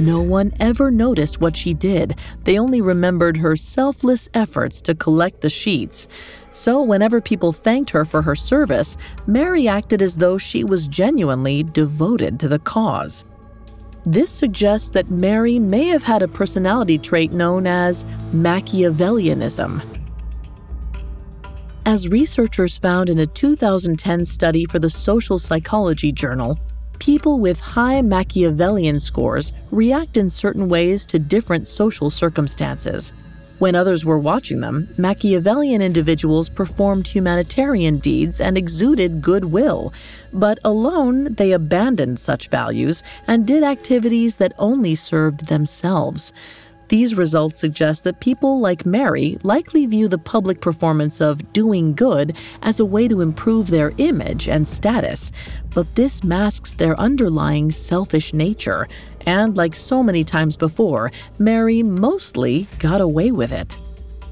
No 0.00 0.20
one 0.20 0.52
ever 0.58 0.90
noticed 0.90 1.40
what 1.40 1.56
she 1.56 1.72
did. 1.72 2.16
They 2.42 2.58
only 2.58 2.80
remembered 2.80 3.36
her 3.36 3.54
selfless 3.54 4.28
efforts 4.34 4.80
to 4.82 4.94
collect 4.94 5.40
the 5.40 5.50
sheets. 5.50 6.08
So, 6.50 6.82
whenever 6.82 7.20
people 7.20 7.52
thanked 7.52 7.90
her 7.90 8.04
for 8.04 8.20
her 8.22 8.34
service, 8.34 8.96
Mary 9.26 9.68
acted 9.68 10.02
as 10.02 10.16
though 10.16 10.36
she 10.36 10.64
was 10.64 10.88
genuinely 10.88 11.62
devoted 11.62 12.40
to 12.40 12.48
the 12.48 12.58
cause. 12.58 13.24
This 14.04 14.30
suggests 14.30 14.90
that 14.90 15.10
Mary 15.10 15.58
may 15.58 15.86
have 15.86 16.02
had 16.02 16.22
a 16.22 16.28
personality 16.28 16.98
trait 16.98 17.32
known 17.32 17.66
as 17.66 18.04
Machiavellianism. 18.32 19.82
As 21.86 22.08
researchers 22.08 22.78
found 22.78 23.08
in 23.08 23.18
a 23.18 23.26
2010 23.26 24.24
study 24.24 24.64
for 24.64 24.78
the 24.78 24.90
Social 24.90 25.38
Psychology 25.38 26.12
Journal, 26.12 26.58
people 26.98 27.38
with 27.38 27.60
high 27.60 28.00
Machiavellian 28.00 29.00
scores 29.00 29.52
react 29.70 30.16
in 30.16 30.30
certain 30.30 30.68
ways 30.68 31.06
to 31.06 31.18
different 31.18 31.66
social 31.68 32.10
circumstances. 32.10 33.12
When 33.60 33.76
others 33.76 34.04
were 34.04 34.18
watching 34.18 34.60
them, 34.60 34.88
Machiavellian 34.98 35.80
individuals 35.80 36.48
performed 36.48 37.06
humanitarian 37.06 37.98
deeds 37.98 38.40
and 38.40 38.58
exuded 38.58 39.22
goodwill, 39.22 39.92
but 40.32 40.58
alone 40.64 41.34
they 41.34 41.52
abandoned 41.52 42.18
such 42.18 42.48
values 42.48 43.02
and 43.28 43.46
did 43.46 43.62
activities 43.62 44.36
that 44.36 44.52
only 44.58 44.96
served 44.96 45.46
themselves. 45.46 46.32
These 46.88 47.14
results 47.14 47.58
suggest 47.58 48.04
that 48.04 48.20
people 48.20 48.60
like 48.60 48.84
Mary 48.84 49.38
likely 49.42 49.86
view 49.86 50.06
the 50.06 50.18
public 50.18 50.60
performance 50.60 51.20
of 51.20 51.52
doing 51.52 51.94
good 51.94 52.36
as 52.62 52.78
a 52.78 52.84
way 52.84 53.08
to 53.08 53.22
improve 53.22 53.68
their 53.68 53.94
image 53.96 54.48
and 54.48 54.68
status, 54.68 55.32
but 55.74 55.94
this 55.94 56.22
masks 56.22 56.74
their 56.74 56.98
underlying 57.00 57.70
selfish 57.70 58.34
nature, 58.34 58.86
and 59.26 59.56
like 59.56 59.74
so 59.74 60.02
many 60.02 60.24
times 60.24 60.56
before, 60.56 61.10
Mary 61.38 61.82
mostly 61.82 62.68
got 62.78 63.00
away 63.00 63.30
with 63.30 63.52
it. 63.52 63.78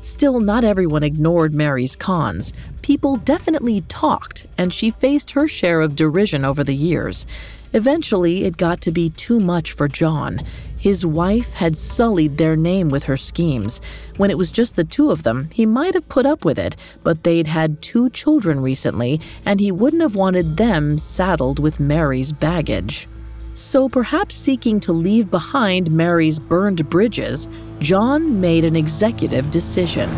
Still, 0.03 0.41
not 0.41 0.65
everyone 0.65 1.05
ignored 1.05 1.55
Mary's 1.55 1.95
cons. 1.95 2.53
People 2.83 3.17
definitely 3.19 3.83
talked, 3.83 4.47
and 4.59 4.73
she 4.73 4.91
faced 4.91 5.31
her 5.31 5.47
share 5.47 5.81
of 5.81 5.95
derision 5.95 6.45
over 6.45 6.65
the 6.65 6.75
years. 6.75 7.25
Eventually, 7.73 8.45
it 8.45 8.57
got 8.57 8.81
to 8.83 8.91
be 8.91 9.11
too 9.11 9.39
much 9.39 9.73
for 9.73 9.87
John. 9.87 10.41
His 10.83 11.07
wife 11.07 11.55
had 11.55 11.79
sullied 11.79 12.39
their 12.39 12.57
name 12.57 12.89
with 12.89 13.05
her 13.05 13.17
schemes. 13.17 13.81
When 14.17 14.33
it 14.33 14.37
was 14.37 14.51
just 14.51 14.75
the 14.75 14.83
two 14.83 15.13
of 15.13 15.23
them, 15.23 15.49
he 15.53 15.65
might 15.65 15.95
have 15.95 16.09
put 16.09 16.27
up 16.27 16.45
with 16.45 16.59
it, 16.59 16.77
but 17.05 17.23
they'd 17.23 17.47
had 17.47 17.81
two 17.81 18.11
children 18.11 18.59
recently, 18.59 19.21
and 19.47 19.61
he 19.61 19.71
wouldn't 19.71 20.03
have 20.03 20.17
wanted 20.17 20.57
them 20.57 20.99
saddled 20.99 21.61
with 21.61 21.79
Mary's 21.79 22.33
baggage. 22.33 23.07
So 23.55 23.89
perhaps 23.89 24.35
seeking 24.35 24.81
to 24.81 24.93
leave 24.93 25.31
behind 25.31 25.89
Mary's 25.93 26.41
burned 26.41 26.91
bridges, 26.91 27.49
John 27.79 28.41
made 28.41 28.65
an 28.65 28.75
executive 28.75 29.53
decision. 29.53 30.11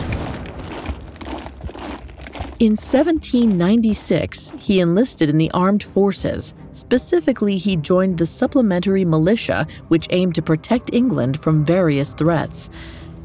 In 2.64 2.76
1796, 2.76 4.54
he 4.58 4.80
enlisted 4.80 5.28
in 5.28 5.36
the 5.36 5.50
armed 5.50 5.82
forces. 5.82 6.54
Specifically, 6.72 7.58
he 7.58 7.76
joined 7.76 8.16
the 8.16 8.24
Supplementary 8.24 9.04
Militia, 9.04 9.66
which 9.88 10.06
aimed 10.08 10.34
to 10.36 10.40
protect 10.40 10.94
England 10.94 11.38
from 11.38 11.62
various 11.62 12.14
threats. 12.14 12.70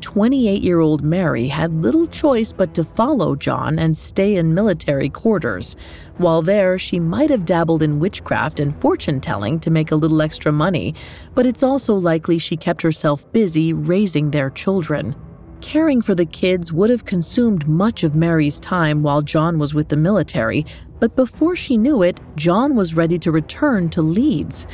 28 0.01 0.61
year 0.61 0.81
old 0.81 1.05
Mary 1.05 1.47
had 1.47 1.81
little 1.81 2.05
choice 2.05 2.51
but 2.51 2.73
to 2.73 2.83
follow 2.83 3.33
John 3.33 3.79
and 3.79 3.95
stay 3.95 4.35
in 4.35 4.53
military 4.53 5.07
quarters. 5.07 5.77
While 6.17 6.41
there, 6.41 6.77
she 6.77 6.99
might 6.99 7.29
have 7.29 7.45
dabbled 7.45 7.81
in 7.81 7.97
witchcraft 7.97 8.59
and 8.59 8.75
fortune 8.75 9.21
telling 9.21 9.61
to 9.61 9.71
make 9.71 9.91
a 9.91 9.95
little 9.95 10.21
extra 10.21 10.51
money, 10.51 10.95
but 11.33 11.45
it's 11.45 11.63
also 11.63 11.95
likely 11.95 12.39
she 12.39 12.57
kept 12.57 12.81
herself 12.81 13.31
busy 13.31 13.71
raising 13.71 14.31
their 14.31 14.49
children. 14.49 15.15
Caring 15.61 16.01
for 16.01 16.15
the 16.15 16.25
kids 16.25 16.71
would 16.71 16.89
have 16.89 17.03
consumed 17.03 17.67
much 17.67 18.03
of 18.03 18.15
Mary's 18.15 18.59
time 18.59 19.03
while 19.03 19.21
John 19.21 19.59
was 19.59 19.73
with 19.73 19.89
the 19.89 19.97
military, 19.97 20.65
but 20.99 21.15
before 21.15 21.55
she 21.55 21.77
knew 21.77 22.01
it, 22.01 22.19
John 22.35 22.75
was 22.75 22.95
ready 22.95 23.19
to 23.19 23.31
return 23.31 23.89
to 23.89 24.01
Leeds. 24.01 24.67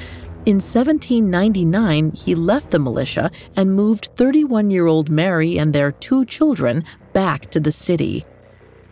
In 0.45 0.57
1799, 0.57 2.11
he 2.11 2.35
left 2.35 2.69
the 2.69 2.77
militia 2.77 3.31
and 3.55 3.73
moved 3.73 4.11
31 4.15 4.69
year 4.69 4.85
old 4.85 5.09
Mary 5.09 5.57
and 5.57 5.73
their 5.73 5.91
two 5.91 6.23
children 6.23 6.83
back 7.13 7.49
to 7.49 7.59
the 7.59 7.71
city. 7.71 8.23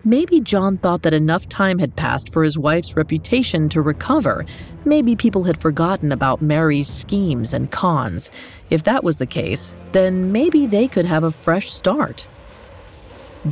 Maybe 0.05 0.41
John 0.41 0.75
thought 0.75 1.03
that 1.03 1.13
enough 1.13 1.47
time 1.47 1.79
had 1.79 1.95
passed 1.95 2.33
for 2.33 2.43
his 2.43 2.57
wife's 2.57 2.97
reputation 2.97 3.69
to 3.69 3.81
recover. 3.81 4.45
Maybe 4.83 5.15
people 5.15 5.43
had 5.43 5.57
forgotten 5.57 6.11
about 6.11 6.41
Mary's 6.41 6.89
schemes 6.89 7.53
and 7.53 7.71
cons. 7.71 8.29
If 8.69 8.83
that 8.83 9.05
was 9.05 9.17
the 9.17 9.25
case, 9.25 9.73
then 9.93 10.33
maybe 10.33 10.65
they 10.65 10.89
could 10.89 11.05
have 11.05 11.23
a 11.23 11.31
fresh 11.31 11.71
start. 11.71 12.27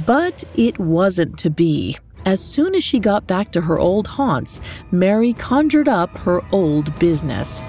But 0.06 0.44
it 0.56 0.78
wasn't 0.78 1.38
to 1.40 1.50
be. 1.50 1.98
As 2.26 2.44
soon 2.44 2.76
as 2.76 2.84
she 2.84 3.00
got 3.00 3.28
back 3.28 3.54
to 3.54 3.62
her 3.62 3.80
old 3.80 4.06
haunts, 4.06 4.60
Mary 4.92 5.32
conjured 5.32 5.88
up 5.88 6.18
her 6.18 6.42
old 6.52 6.94
business. 7.00 7.64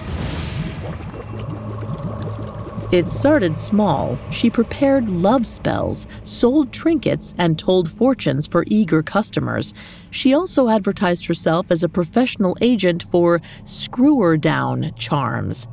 It 2.93 3.09
started 3.09 3.57
small. 3.57 4.19
She 4.31 4.51
prepared 4.51 5.09
love 5.09 5.47
spells, 5.47 6.07
sold 6.25 6.75
trinkets, 6.75 7.35
and 7.39 7.59
told 7.59 7.91
fortunes 7.91 8.47
for 8.47 8.65
eager 8.67 9.03
customers. 9.03 9.73
She 10.11 10.35
also 10.35 10.69
advertised 10.69 11.25
herself 11.25 11.71
as 11.71 11.83
a 11.83 11.89
professional 11.89 12.55
agent 12.61 13.05
for 13.05 13.41
screwer 13.65 14.37
down 14.37 14.93
charms. 14.95 15.67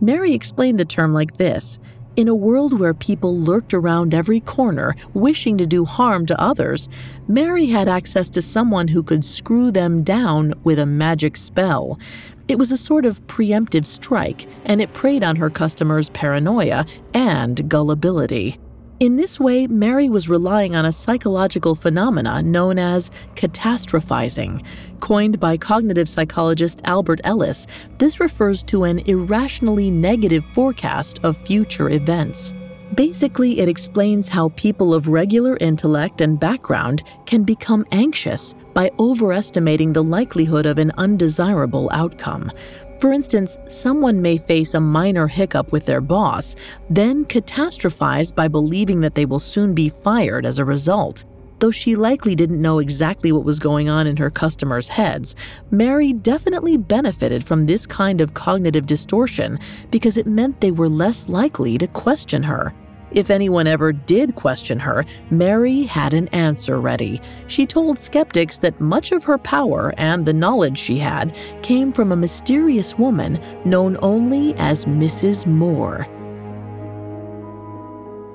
Mary 0.00 0.32
explained 0.32 0.80
the 0.80 0.86
term 0.86 1.12
like 1.12 1.36
this 1.36 1.78
In 2.16 2.28
a 2.28 2.34
world 2.34 2.78
where 2.78 2.94
people 2.94 3.36
lurked 3.36 3.74
around 3.74 4.14
every 4.14 4.38
corner, 4.38 4.94
wishing 5.14 5.58
to 5.58 5.66
do 5.66 5.84
harm 5.84 6.26
to 6.26 6.40
others, 6.40 6.88
Mary 7.26 7.66
had 7.66 7.88
access 7.88 8.30
to 8.30 8.40
someone 8.40 8.86
who 8.86 9.02
could 9.02 9.24
screw 9.24 9.72
them 9.72 10.04
down 10.04 10.54
with 10.62 10.78
a 10.78 10.86
magic 10.86 11.36
spell. 11.36 11.98
It 12.46 12.56
was 12.56 12.70
a 12.70 12.76
sort 12.76 13.04
of 13.04 13.26
preemptive 13.26 13.84
strike, 13.84 14.46
and 14.64 14.80
it 14.80 14.92
preyed 14.92 15.24
on 15.24 15.34
her 15.34 15.50
customers' 15.50 16.10
paranoia 16.10 16.86
and 17.14 17.68
gullibility. 17.68 18.60
In 19.00 19.16
this 19.16 19.40
way, 19.40 19.66
Mary 19.66 20.08
was 20.08 20.28
relying 20.28 20.76
on 20.76 20.84
a 20.84 20.92
psychological 20.92 21.74
phenomena 21.74 22.40
known 22.42 22.78
as 22.78 23.10
catastrophizing. 23.34 24.64
Coined 25.00 25.40
by 25.40 25.56
cognitive 25.56 26.08
psychologist 26.08 26.80
Albert 26.84 27.20
Ellis, 27.24 27.66
this 27.98 28.20
refers 28.20 28.62
to 28.64 28.84
an 28.84 29.00
irrationally 29.00 29.90
negative 29.90 30.44
forecast 30.54 31.18
of 31.24 31.36
future 31.36 31.90
events. 31.90 32.54
Basically, 32.94 33.58
it 33.58 33.68
explains 33.68 34.28
how 34.28 34.50
people 34.50 34.94
of 34.94 35.08
regular 35.08 35.56
intellect 35.60 36.20
and 36.20 36.38
background 36.38 37.02
can 37.26 37.42
become 37.42 37.84
anxious 37.90 38.54
by 38.74 38.92
overestimating 39.00 39.92
the 39.92 40.04
likelihood 40.04 40.66
of 40.66 40.78
an 40.78 40.92
undesirable 40.98 41.90
outcome. 41.92 42.52
For 43.00 43.12
instance, 43.12 43.58
someone 43.68 44.22
may 44.22 44.38
face 44.38 44.74
a 44.74 44.80
minor 44.80 45.26
hiccup 45.26 45.72
with 45.72 45.86
their 45.86 46.00
boss, 46.00 46.56
then 46.88 47.24
catastrophize 47.24 48.34
by 48.34 48.48
believing 48.48 49.00
that 49.02 49.14
they 49.14 49.26
will 49.26 49.40
soon 49.40 49.74
be 49.74 49.88
fired 49.88 50.46
as 50.46 50.58
a 50.58 50.64
result. 50.64 51.24
Though 51.58 51.70
she 51.70 51.96
likely 51.96 52.34
didn't 52.34 52.60
know 52.60 52.78
exactly 52.78 53.32
what 53.32 53.44
was 53.44 53.58
going 53.58 53.88
on 53.88 54.06
in 54.06 54.16
her 54.16 54.30
customers' 54.30 54.88
heads, 54.88 55.34
Mary 55.70 56.12
definitely 56.12 56.76
benefited 56.76 57.44
from 57.44 57.66
this 57.66 57.86
kind 57.86 58.20
of 58.20 58.34
cognitive 58.34 58.86
distortion 58.86 59.58
because 59.90 60.18
it 60.18 60.26
meant 60.26 60.60
they 60.60 60.72
were 60.72 60.88
less 60.88 61.28
likely 61.28 61.78
to 61.78 61.86
question 61.86 62.42
her. 62.42 62.74
If 63.14 63.30
anyone 63.30 63.68
ever 63.68 63.92
did 63.92 64.34
question 64.34 64.80
her, 64.80 65.04
Mary 65.30 65.84
had 65.84 66.12
an 66.14 66.26
answer 66.28 66.80
ready. 66.80 67.20
She 67.46 67.64
told 67.64 67.96
skeptics 67.96 68.58
that 68.58 68.80
much 68.80 69.12
of 69.12 69.22
her 69.22 69.38
power 69.38 69.94
and 69.96 70.26
the 70.26 70.32
knowledge 70.32 70.78
she 70.78 70.98
had 70.98 71.36
came 71.62 71.92
from 71.92 72.10
a 72.10 72.16
mysterious 72.16 72.98
woman 72.98 73.40
known 73.64 73.96
only 74.02 74.54
as 74.54 74.84
Mrs. 74.84 75.46
Moore. 75.46 76.08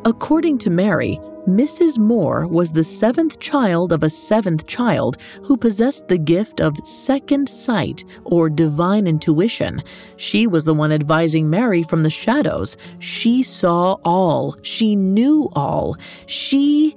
According 0.05 0.59
to 0.59 0.69
Mary, 0.69 1.19
Mrs. 1.47 1.97
Moore 1.97 2.47
was 2.47 2.71
the 2.71 2.83
seventh 2.83 3.39
child 3.39 3.93
of 3.93 4.03
a 4.03 4.09
seventh 4.09 4.67
child 4.67 5.17
who 5.43 5.55
possessed 5.55 6.07
the 6.07 6.17
gift 6.17 6.59
of 6.59 6.77
second 6.85 7.47
sight 7.47 8.03
or 8.25 8.49
divine 8.49 9.07
intuition. 9.07 9.81
She 10.17 10.47
was 10.47 10.65
the 10.65 10.73
one 10.73 10.91
advising 10.91 11.49
Mary 11.49 11.81
from 11.81 12.03
the 12.03 12.09
shadows. 12.09 12.77
She 12.99 13.41
saw 13.41 13.97
all, 14.03 14.57
she 14.63 14.95
knew 14.95 15.49
all, 15.53 15.95
she 16.25 16.95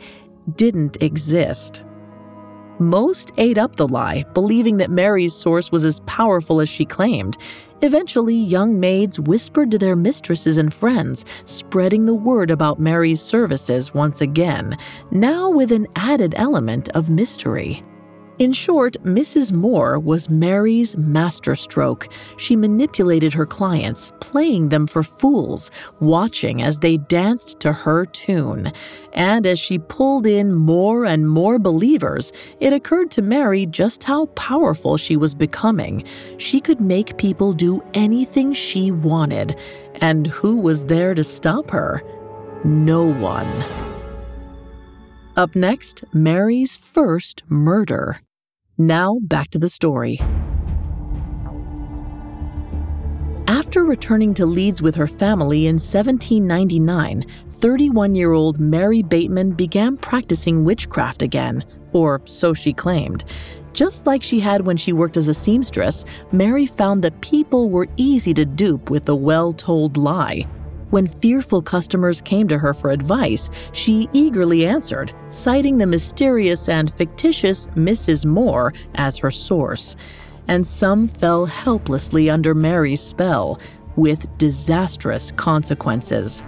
didn't 0.56 1.00
exist. 1.00 1.84
Most 2.78 3.32
ate 3.38 3.58
up 3.58 3.76
the 3.76 3.86
lie, 3.86 4.24
believing 4.34 4.78
that 4.78 4.90
Mary's 4.90 5.34
source 5.34 5.70
was 5.70 5.84
as 5.84 6.00
powerful 6.00 6.60
as 6.60 6.68
she 6.68 6.84
claimed. 6.84 7.38
Eventually, 7.84 8.36
young 8.36 8.78
maids 8.78 9.18
whispered 9.18 9.72
to 9.72 9.78
their 9.78 9.96
mistresses 9.96 10.56
and 10.56 10.72
friends, 10.72 11.24
spreading 11.46 12.06
the 12.06 12.14
word 12.14 12.48
about 12.48 12.78
Mary's 12.78 13.20
services 13.20 13.92
once 13.92 14.20
again, 14.20 14.78
now 15.10 15.50
with 15.50 15.72
an 15.72 15.88
added 15.96 16.32
element 16.36 16.88
of 16.90 17.10
mystery. 17.10 17.82
In 18.38 18.52
short, 18.54 18.94
Mrs. 19.04 19.52
Moore 19.52 19.98
was 19.98 20.30
Mary's 20.30 20.96
masterstroke. 20.96 22.08
She 22.38 22.56
manipulated 22.56 23.34
her 23.34 23.44
clients, 23.44 24.10
playing 24.20 24.70
them 24.70 24.86
for 24.86 25.02
fools, 25.02 25.70
watching 26.00 26.62
as 26.62 26.78
they 26.78 26.96
danced 26.96 27.60
to 27.60 27.72
her 27.72 28.06
tune. 28.06 28.72
And 29.12 29.46
as 29.46 29.58
she 29.58 29.78
pulled 29.78 30.26
in 30.26 30.54
more 30.54 31.04
and 31.04 31.28
more 31.28 31.58
believers, 31.58 32.32
it 32.58 32.72
occurred 32.72 33.10
to 33.12 33.22
Mary 33.22 33.66
just 33.66 34.02
how 34.02 34.26
powerful 34.26 34.96
she 34.96 35.16
was 35.16 35.34
becoming. 35.34 36.04
She 36.38 36.58
could 36.58 36.80
make 36.80 37.18
people 37.18 37.52
do 37.52 37.82
anything 37.92 38.54
she 38.54 38.90
wanted. 38.90 39.58
And 39.96 40.26
who 40.26 40.56
was 40.56 40.86
there 40.86 41.14
to 41.14 41.22
stop 41.22 41.70
her? 41.70 42.02
No 42.64 43.12
one. 43.12 43.91
Up 45.34 45.56
next, 45.56 46.04
Mary's 46.12 46.76
first 46.76 47.42
murder. 47.48 48.20
Now, 48.76 49.18
back 49.22 49.48
to 49.52 49.58
the 49.58 49.70
story. 49.70 50.20
After 53.46 53.82
returning 53.82 54.34
to 54.34 54.44
Leeds 54.44 54.82
with 54.82 54.94
her 54.94 55.06
family 55.06 55.68
in 55.68 55.76
1799, 55.76 57.24
31 57.48 58.14
year 58.14 58.32
old 58.32 58.60
Mary 58.60 59.02
Bateman 59.02 59.52
began 59.52 59.96
practicing 59.96 60.64
witchcraft 60.64 61.22
again, 61.22 61.64
or 61.94 62.20
so 62.26 62.52
she 62.52 62.74
claimed. 62.74 63.24
Just 63.72 64.04
like 64.04 64.22
she 64.22 64.38
had 64.38 64.66
when 64.66 64.76
she 64.76 64.92
worked 64.92 65.16
as 65.16 65.28
a 65.28 65.34
seamstress, 65.34 66.04
Mary 66.32 66.66
found 66.66 67.02
that 67.04 67.18
people 67.22 67.70
were 67.70 67.88
easy 67.96 68.34
to 68.34 68.44
dupe 68.44 68.90
with 68.90 69.06
the 69.06 69.16
well 69.16 69.54
told 69.54 69.96
lie. 69.96 70.46
When 70.92 71.08
fearful 71.08 71.62
customers 71.62 72.20
came 72.20 72.48
to 72.48 72.58
her 72.58 72.74
for 72.74 72.90
advice, 72.90 73.48
she 73.72 74.10
eagerly 74.12 74.66
answered, 74.66 75.14
citing 75.30 75.78
the 75.78 75.86
mysterious 75.86 76.68
and 76.68 76.92
fictitious 76.92 77.66
Mrs. 77.68 78.26
Moore 78.26 78.74
as 78.96 79.16
her 79.16 79.30
source. 79.30 79.96
And 80.48 80.66
some 80.66 81.08
fell 81.08 81.46
helplessly 81.46 82.28
under 82.28 82.54
Mary's 82.54 83.00
spell, 83.00 83.58
with 83.96 84.26
disastrous 84.36 85.32
consequences. 85.32 86.42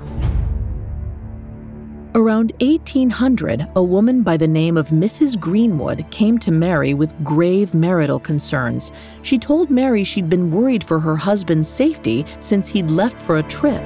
Around 2.15 2.53
1800, 2.61 3.67
a 3.75 3.83
woman 3.83 4.23
by 4.23 4.37
the 4.37 4.47
name 4.47 4.77
of 4.77 4.89
Mrs. 4.89 5.41
Greenwood 5.41 6.09
came 6.11 6.39
to 6.41 6.53
Mary 6.53 6.93
with 6.93 7.13
grave 7.25 7.75
marital 7.75 8.21
concerns. 8.21 8.93
She 9.23 9.39
told 9.39 9.71
Mary 9.71 10.05
she'd 10.05 10.29
been 10.29 10.51
worried 10.51 10.85
for 10.85 11.01
her 11.01 11.17
husband's 11.17 11.67
safety 11.67 12.27
since 12.41 12.69
he'd 12.69 12.91
left 12.91 13.19
for 13.19 13.39
a 13.39 13.43
trip. 13.45 13.83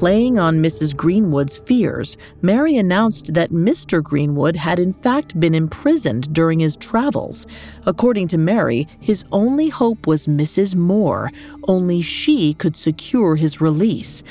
Playing 0.00 0.38
on 0.38 0.62
Mrs. 0.62 0.96
Greenwood's 0.96 1.58
fears, 1.58 2.16
Mary 2.40 2.78
announced 2.78 3.34
that 3.34 3.50
Mr. 3.50 4.02
Greenwood 4.02 4.56
had 4.56 4.78
in 4.78 4.94
fact 4.94 5.38
been 5.38 5.54
imprisoned 5.54 6.32
during 6.32 6.58
his 6.58 6.74
travels. 6.74 7.46
According 7.84 8.28
to 8.28 8.38
Mary, 8.38 8.88
his 8.98 9.26
only 9.30 9.68
hope 9.68 10.06
was 10.06 10.26
Mrs. 10.26 10.74
Moore, 10.74 11.30
only 11.68 12.00
she 12.00 12.54
could 12.54 12.78
secure 12.78 13.36
his 13.36 13.60
release. 13.60 14.22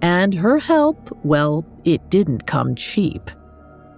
And 0.00 0.32
her 0.32 0.58
help, 0.58 1.10
well, 1.24 1.66
it 1.84 2.08
didn't 2.08 2.46
come 2.46 2.76
cheap. 2.76 3.28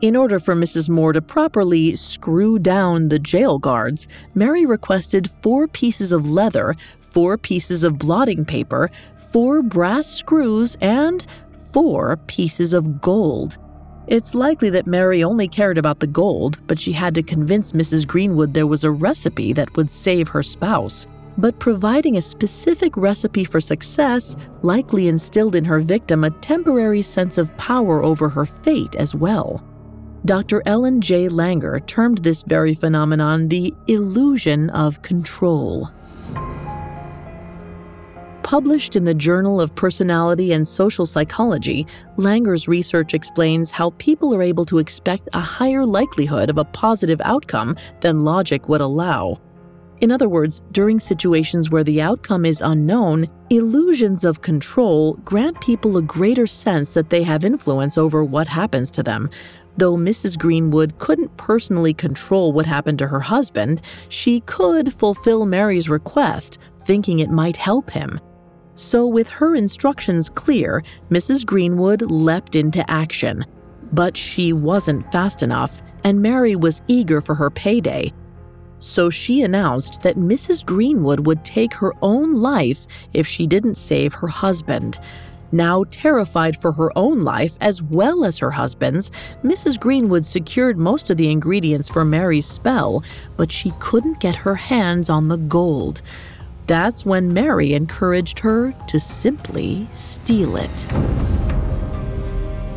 In 0.00 0.16
order 0.16 0.40
for 0.40 0.54
Mrs. 0.54 0.88
Moore 0.88 1.12
to 1.12 1.20
properly 1.20 1.94
screw 1.96 2.58
down 2.58 3.08
the 3.08 3.18
jail 3.18 3.58
guards, 3.58 4.08
Mary 4.34 4.64
requested 4.64 5.30
four 5.42 5.68
pieces 5.68 6.10
of 6.10 6.26
leather, 6.26 6.74
four 7.02 7.36
pieces 7.36 7.84
of 7.84 7.98
blotting 7.98 8.46
paper, 8.46 8.90
four 9.32 9.62
brass 9.62 10.06
screws, 10.06 10.76
and 10.80 11.26
four 11.72 12.16
pieces 12.26 12.74
of 12.74 13.00
gold. 13.00 13.58
It's 14.06 14.34
likely 14.34 14.70
that 14.70 14.86
Mary 14.86 15.22
only 15.22 15.46
cared 15.46 15.76
about 15.76 16.00
the 16.00 16.06
gold, 16.06 16.58
but 16.66 16.80
she 16.80 16.92
had 16.92 17.14
to 17.14 17.22
convince 17.22 17.72
Mrs. 17.72 18.06
Greenwood 18.06 18.54
there 18.54 18.66
was 18.66 18.84
a 18.84 18.90
recipe 18.90 19.52
that 19.52 19.76
would 19.76 19.90
save 19.90 20.28
her 20.28 20.42
spouse. 20.42 21.06
But 21.36 21.58
providing 21.60 22.16
a 22.16 22.22
specific 22.22 22.96
recipe 22.96 23.44
for 23.44 23.60
success 23.60 24.34
likely 24.62 25.08
instilled 25.08 25.54
in 25.54 25.64
her 25.64 25.80
victim 25.80 26.24
a 26.24 26.30
temporary 26.30 27.02
sense 27.02 27.38
of 27.38 27.56
power 27.58 28.02
over 28.02 28.28
her 28.28 28.46
fate 28.46 28.96
as 28.96 29.14
well. 29.14 29.62
Dr. 30.24 30.62
Ellen 30.66 31.00
J. 31.00 31.28
Langer 31.28 31.86
termed 31.86 32.18
this 32.18 32.42
very 32.42 32.74
phenomenon 32.74 33.48
the 33.48 33.72
illusion 33.86 34.70
of 34.70 35.00
control. 35.02 35.90
Published 38.48 38.96
in 38.96 39.04
the 39.04 39.12
Journal 39.12 39.60
of 39.60 39.74
Personality 39.74 40.54
and 40.54 40.66
Social 40.66 41.04
Psychology, 41.04 41.86
Langer's 42.16 42.66
research 42.66 43.12
explains 43.12 43.70
how 43.70 43.90
people 43.98 44.34
are 44.34 44.40
able 44.40 44.64
to 44.64 44.78
expect 44.78 45.28
a 45.34 45.38
higher 45.38 45.84
likelihood 45.84 46.48
of 46.48 46.56
a 46.56 46.64
positive 46.64 47.20
outcome 47.24 47.76
than 48.00 48.24
logic 48.24 48.66
would 48.66 48.80
allow. 48.80 49.38
In 50.00 50.10
other 50.10 50.30
words, 50.30 50.62
during 50.72 50.98
situations 50.98 51.70
where 51.70 51.84
the 51.84 52.00
outcome 52.00 52.46
is 52.46 52.62
unknown, 52.62 53.28
illusions 53.50 54.24
of 54.24 54.40
control 54.40 55.16
grant 55.26 55.60
people 55.60 55.98
a 55.98 56.02
greater 56.02 56.46
sense 56.46 56.94
that 56.94 57.10
they 57.10 57.22
have 57.24 57.44
influence 57.44 57.98
over 57.98 58.24
what 58.24 58.48
happens 58.48 58.90
to 58.92 59.02
them. 59.02 59.28
Though 59.76 59.98
Mrs. 59.98 60.38
Greenwood 60.38 60.96
couldn't 60.96 61.36
personally 61.36 61.92
control 61.92 62.54
what 62.54 62.64
happened 62.64 62.98
to 63.00 63.08
her 63.08 63.20
husband, 63.20 63.82
she 64.08 64.40
could 64.40 64.94
fulfill 64.94 65.44
Mary's 65.44 65.90
request, 65.90 66.56
thinking 66.80 67.18
it 67.18 67.28
might 67.28 67.58
help 67.58 67.90
him. 67.90 68.18
So, 68.78 69.08
with 69.08 69.26
her 69.26 69.56
instructions 69.56 70.28
clear, 70.28 70.84
Mrs. 71.10 71.44
Greenwood 71.44 72.00
leapt 72.02 72.54
into 72.54 72.88
action. 72.88 73.44
But 73.92 74.16
she 74.16 74.52
wasn't 74.52 75.10
fast 75.10 75.42
enough, 75.42 75.82
and 76.04 76.22
Mary 76.22 76.54
was 76.54 76.80
eager 76.86 77.20
for 77.20 77.34
her 77.34 77.50
payday. 77.50 78.12
So 78.78 79.10
she 79.10 79.42
announced 79.42 80.02
that 80.02 80.14
Mrs. 80.14 80.64
Greenwood 80.64 81.26
would 81.26 81.44
take 81.44 81.74
her 81.74 81.92
own 82.02 82.34
life 82.34 82.86
if 83.12 83.26
she 83.26 83.48
didn't 83.48 83.74
save 83.74 84.14
her 84.14 84.28
husband. 84.28 85.00
Now 85.50 85.82
terrified 85.90 86.56
for 86.56 86.70
her 86.70 86.96
own 86.96 87.24
life 87.24 87.56
as 87.60 87.82
well 87.82 88.24
as 88.24 88.38
her 88.38 88.52
husband's, 88.52 89.10
Mrs. 89.42 89.80
Greenwood 89.80 90.24
secured 90.24 90.78
most 90.78 91.10
of 91.10 91.16
the 91.16 91.32
ingredients 91.32 91.88
for 91.88 92.04
Mary's 92.04 92.46
spell, 92.46 93.02
but 93.36 93.50
she 93.50 93.72
couldn't 93.80 94.20
get 94.20 94.36
her 94.36 94.54
hands 94.54 95.10
on 95.10 95.26
the 95.26 95.38
gold. 95.38 96.00
That's 96.68 97.06
when 97.06 97.32
Mary 97.32 97.72
encouraged 97.72 98.38
her 98.40 98.74
to 98.88 99.00
simply 99.00 99.88
steal 99.92 100.56
it. 100.58 100.86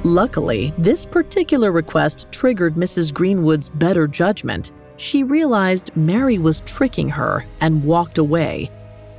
Luckily, 0.05 0.73
this 0.77 1.05
particular 1.05 1.73
request 1.73 2.25
triggered 2.31 2.75
Mrs. 2.75 3.13
Greenwood's 3.13 3.67
better 3.67 4.07
judgment. 4.07 4.71
She 4.95 5.23
realized 5.23 5.95
Mary 5.97 6.37
was 6.37 6.61
tricking 6.61 7.09
her 7.09 7.45
and 7.59 7.83
walked 7.83 8.17
away. 8.17 8.71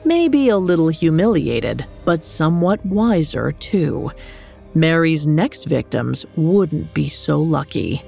Maybe 0.07 0.49
a 0.49 0.57
little 0.57 0.89
humiliated, 0.89 1.87
but 2.07 2.25
somewhat 2.25 2.85
wiser 2.87 3.53
too. 3.53 4.11
Mary's 4.75 5.27
next 5.27 5.67
victims 5.67 6.25
wouldn't 6.35 6.95
be 6.95 7.11
so 7.11 7.43
lucky. 7.43 8.03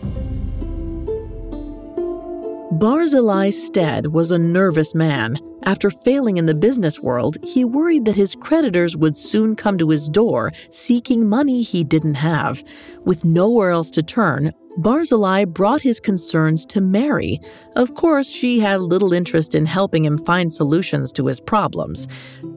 Barzillai 2.78 3.50
Stead 3.50 4.08
was 4.08 4.32
a 4.32 4.38
nervous 4.38 4.96
man. 4.96 5.38
After 5.62 5.90
failing 5.90 6.38
in 6.38 6.46
the 6.46 6.56
business 6.56 6.98
world, 6.98 7.36
he 7.44 7.64
worried 7.64 8.04
that 8.04 8.16
his 8.16 8.34
creditors 8.34 8.96
would 8.96 9.16
soon 9.16 9.54
come 9.54 9.78
to 9.78 9.90
his 9.90 10.08
door 10.08 10.50
seeking 10.70 11.28
money 11.28 11.62
he 11.62 11.84
didn't 11.84 12.14
have. 12.14 12.64
With 13.04 13.24
nowhere 13.24 13.70
else 13.70 13.90
to 13.90 14.02
turn, 14.02 14.52
Barzillai 14.78 15.44
brought 15.44 15.82
his 15.82 16.00
concerns 16.00 16.66
to 16.66 16.80
Mary. 16.80 17.40
Of 17.76 17.94
course, 17.94 18.28
she 18.28 18.58
had 18.58 18.80
little 18.80 19.12
interest 19.12 19.54
in 19.54 19.66
helping 19.66 20.04
him 20.04 20.18
find 20.18 20.52
solutions 20.52 21.12
to 21.12 21.26
his 21.26 21.38
problems. 21.38 22.08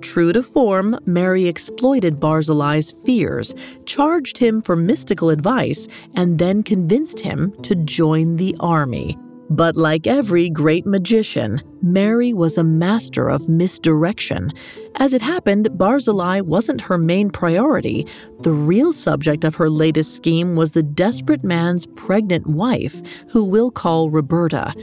True 0.01 0.33
to 0.33 0.41
form, 0.41 0.97
Mary 1.05 1.45
exploited 1.45 2.19
Barzillai's 2.19 2.91
fears, 3.05 3.53
charged 3.85 4.39
him 4.39 4.61
for 4.61 4.75
mystical 4.75 5.29
advice, 5.29 5.87
and 6.15 6.39
then 6.39 6.63
convinced 6.63 7.19
him 7.19 7.53
to 7.61 7.75
join 7.75 8.37
the 8.37 8.55
army. 8.59 9.15
But 9.49 9.77
like 9.77 10.07
every 10.07 10.49
great 10.49 10.85
magician, 10.85 11.61
Mary 11.81 12.33
was 12.33 12.57
a 12.57 12.63
master 12.63 13.29
of 13.29 13.47
misdirection. 13.47 14.51
As 14.95 15.13
it 15.13 15.21
happened, 15.21 15.77
Barzillai 15.77 16.41
wasn't 16.41 16.81
her 16.81 16.97
main 16.97 17.29
priority. 17.29 18.05
The 18.41 18.51
real 18.51 18.91
subject 18.91 19.45
of 19.45 19.55
her 19.55 19.69
latest 19.69 20.15
scheme 20.15 20.55
was 20.55 20.71
the 20.71 20.83
desperate 20.83 21.45
man's 21.45 21.85
pregnant 21.85 22.47
wife, 22.47 23.01
who 23.29 23.45
we'll 23.45 23.71
call 23.71 24.09
Roberta. 24.09 24.73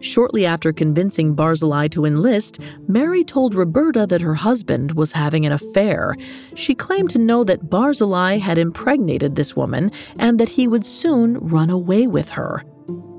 Shortly 0.00 0.44
after 0.44 0.72
convincing 0.72 1.34
Barzillai 1.34 1.88
to 1.88 2.04
enlist, 2.04 2.58
Mary 2.88 3.24
told 3.24 3.54
Roberta 3.54 4.06
that 4.06 4.20
her 4.20 4.34
husband 4.34 4.92
was 4.92 5.12
having 5.12 5.46
an 5.46 5.52
affair. 5.52 6.16
She 6.54 6.74
claimed 6.74 7.10
to 7.10 7.18
know 7.18 7.44
that 7.44 7.70
Barzillai 7.70 8.38
had 8.38 8.58
impregnated 8.58 9.36
this 9.36 9.56
woman 9.56 9.90
and 10.18 10.38
that 10.38 10.50
he 10.50 10.68
would 10.68 10.84
soon 10.84 11.38
run 11.38 11.70
away 11.70 12.06
with 12.06 12.30
her. 12.30 12.62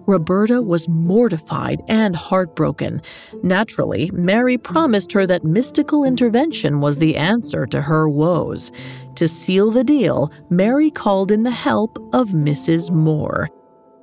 Roberta 0.05 0.61
was 0.61 0.87
mortified 0.87 1.81
and 1.87 2.15
heartbroken. 2.15 3.01
Naturally, 3.41 4.09
Mary 4.13 4.57
promised 4.57 5.13
her 5.13 5.25
that 5.27 5.43
mystical 5.43 6.03
intervention 6.03 6.81
was 6.81 6.97
the 6.97 7.15
answer 7.15 7.65
to 7.67 7.81
her 7.81 8.09
woes. 8.09 8.71
To 9.15 9.27
seal 9.27 9.71
the 9.71 9.83
deal, 9.83 10.31
Mary 10.49 10.89
called 10.91 11.31
in 11.31 11.43
the 11.43 11.51
help 11.51 11.97
of 12.13 12.29
Mrs. 12.29 12.91
Moore. 12.91 13.49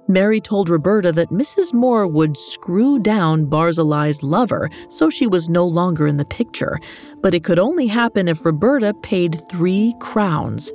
Mary 0.09 0.41
told 0.41 0.69
Roberta 0.69 1.13
that 1.13 1.29
Mrs. 1.29 1.73
Moore 1.73 2.07
would 2.07 2.37
screw 2.37 2.99
down 2.99 3.47
Barzillai's 3.47 4.25
lover 4.25 4.69
so 4.89 5.09
she 5.09 5.27
was 5.29 5.49
no 5.49 5.65
longer 5.65 6.09
in 6.09 6.17
the 6.17 6.25
picture, 6.25 6.81
but 7.21 7.33
it 7.33 7.45
could 7.45 7.61
only 7.61 7.87
happen 7.87 8.27
if 8.27 8.45
Roberta 8.45 8.93
paid 9.03 9.41
three 9.49 9.95
crowns. 10.01 10.73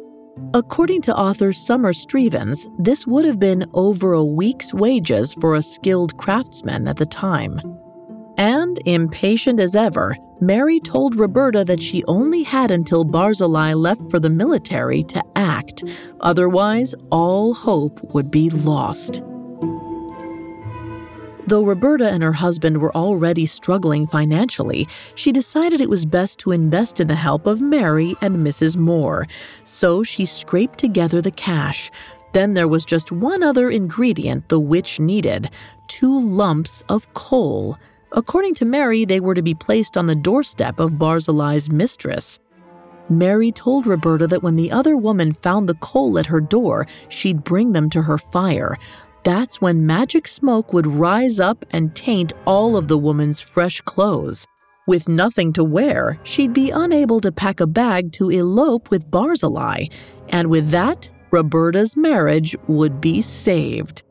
According 0.53 1.01
to 1.03 1.15
author 1.15 1.53
Summer 1.53 1.93
Strevens, 1.93 2.67
this 2.77 3.07
would 3.07 3.25
have 3.25 3.39
been 3.39 3.65
over 3.73 4.13
a 4.13 4.23
week's 4.23 4.73
wages 4.73 5.33
for 5.35 5.55
a 5.55 5.61
skilled 5.61 6.17
craftsman 6.17 6.87
at 6.87 6.97
the 6.97 7.05
time. 7.05 7.59
And, 8.37 8.79
impatient 8.85 9.59
as 9.59 9.75
ever, 9.75 10.15
Mary 10.41 10.81
told 10.81 11.15
Roberta 11.15 11.63
that 11.65 11.81
she 11.81 12.03
only 12.05 12.43
had 12.43 12.69
until 12.69 13.05
Barzillai 13.05 13.73
left 13.73 14.09
for 14.11 14.19
the 14.19 14.29
military 14.29 15.03
to 15.05 15.23
act, 15.35 15.83
otherwise, 16.19 16.93
all 17.11 17.53
hope 17.53 18.01
would 18.13 18.29
be 18.29 18.49
lost. 18.49 19.21
Though 21.47 21.63
Roberta 21.63 22.09
and 22.09 22.23
her 22.23 22.33
husband 22.33 22.79
were 22.81 22.95
already 22.95 23.45
struggling 23.45 24.07
financially, 24.07 24.87
she 25.13 25.31
decided 25.31 25.79
it 25.79 25.89
was 25.89 26.03
best 26.03 26.39
to 26.39 26.51
invest 26.51 26.99
in 26.99 27.07
the 27.07 27.15
help 27.15 27.45
of 27.45 27.61
Mary 27.61 28.15
and 28.21 28.37
Mrs. 28.37 28.75
Moore. 28.75 29.27
So 29.63 30.01
she 30.01 30.25
scraped 30.25 30.79
together 30.79 31.21
the 31.21 31.29
cash. 31.29 31.91
Then 32.33 32.55
there 32.55 32.67
was 32.67 32.83
just 32.83 33.11
one 33.11 33.43
other 33.43 33.69
ingredient 33.69 34.49
the 34.49 34.59
witch 34.59 34.99
needed 34.99 35.51
two 35.87 36.19
lumps 36.19 36.83
of 36.89 37.13
coal. 37.13 37.77
According 38.11 38.55
to 38.55 38.65
Mary, 38.65 39.05
they 39.05 39.19
were 39.19 39.35
to 39.35 39.43
be 39.43 39.53
placed 39.53 39.97
on 39.97 40.07
the 40.07 40.15
doorstep 40.15 40.79
of 40.79 40.97
Barzillai's 40.97 41.69
mistress. 41.69 42.39
Mary 43.07 43.51
told 43.51 43.85
Roberta 43.85 44.25
that 44.25 44.41
when 44.41 44.55
the 44.55 44.71
other 44.71 44.97
woman 44.97 45.31
found 45.31 45.69
the 45.69 45.75
coal 45.75 46.17
at 46.17 46.25
her 46.25 46.41
door, 46.41 46.87
she'd 47.07 47.43
bring 47.43 47.73
them 47.73 47.87
to 47.91 48.01
her 48.01 48.17
fire. 48.17 48.79
That's 49.25 49.59
when 49.59 49.87
magic 49.87 50.27
smoke 50.27 50.71
would 50.71 50.85
rise 50.85 51.39
up 51.39 51.65
and 51.71 51.95
taint 51.95 52.31
all 52.45 52.77
of 52.77 52.87
the 52.87 52.97
woman's 52.97 53.41
fresh 53.41 53.81
clothes. 53.81 54.45
With 54.85 55.09
nothing 55.09 55.51
to 55.53 55.63
wear, 55.63 56.19
she'd 56.21 56.53
be 56.53 56.69
unable 56.69 57.19
to 57.21 57.31
pack 57.31 57.59
a 57.59 57.65
bag 57.65 58.11
to 58.13 58.29
elope 58.29 58.91
with 58.91 59.09
Barzillai, 59.09 59.85
and 60.29 60.51
with 60.51 60.69
that, 60.69 61.09
Roberta's 61.31 61.97
marriage 61.97 62.55
would 62.67 63.01
be 63.01 63.19
saved. 63.19 64.03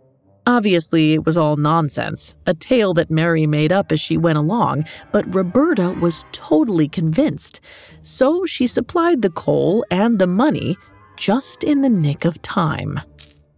Obviously, 0.48 1.14
it 1.14 1.24
was 1.24 1.36
all 1.36 1.56
nonsense, 1.56 2.34
a 2.44 2.52
tale 2.52 2.92
that 2.94 3.08
Mary 3.08 3.46
made 3.46 3.70
up 3.70 3.92
as 3.92 4.00
she 4.00 4.16
went 4.16 4.36
along, 4.36 4.84
but 5.12 5.32
Roberta 5.32 5.92
was 6.00 6.24
totally 6.32 6.88
convinced. 6.88 7.60
So 8.02 8.46
she 8.46 8.66
supplied 8.66 9.22
the 9.22 9.30
coal 9.30 9.86
and 9.92 10.18
the 10.18 10.26
money 10.26 10.76
just 11.16 11.62
in 11.62 11.82
the 11.82 11.88
nick 11.88 12.24
of 12.24 12.42
time. 12.42 13.00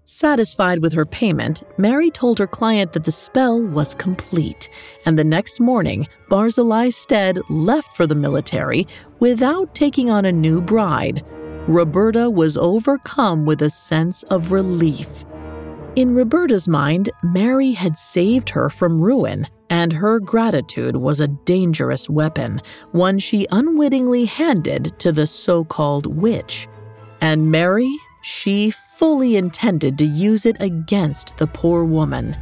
Satisfied 0.09 0.83
with 0.83 0.93
her 0.93 1.05
payment, 1.05 1.65
Mary 1.79 2.13
told 2.13 2.39
her 2.39 2.47
client 2.47 2.93
that 2.93 3.03
the 3.03 3.11
spell 3.11 3.61
was 3.61 3.97
complete, 3.97 4.71
and 5.05 5.19
the 5.19 5.25
next 5.25 5.59
morning, 5.59 6.07
Barzillai 6.29 6.91
Stead 6.91 7.41
left 7.51 7.93
for 7.97 8.07
the 8.07 8.15
military 8.15 8.87
without 9.19 9.75
taking 9.75 10.09
on 10.09 10.25
a 10.25 10.31
new 10.31 10.61
bride. 10.61 11.25
Roberta 11.67 12.31
was 12.31 12.57
overcome 12.57 13.47
with 13.47 13.61
a 13.63 13.69
sense 13.69 14.23
of 14.25 14.53
relief. 14.53 15.25
In 15.97 16.15
Roberta's 16.15 16.69
mind, 16.69 17.11
Mary 17.25 17.73
had 17.73 17.97
saved 17.97 18.49
her 18.51 18.71
from 18.71 19.01
ruin, 19.01 19.49
and 19.71 19.93
her 19.93 20.21
gratitude 20.21 20.95
was 20.95 21.19
a 21.19 21.27
dangerous 21.27 22.09
weapon, 22.09 22.63
one 22.93 23.19
she 23.19 23.49
unwittingly 23.51 24.27
handed 24.27 24.97
to 25.01 25.11
the 25.11 25.27
so 25.27 25.65
called 25.65 26.07
witch. 26.07 26.69
And 27.21 27.51
Mary, 27.51 27.93
she 28.23 28.73
fully 28.97 29.37
intended 29.37 29.99
to 29.99 30.07
use 30.07 30.47
it 30.47 30.57
against 30.59 31.37
the 31.37 31.47
poor 31.47 31.85
woman. 31.85 32.35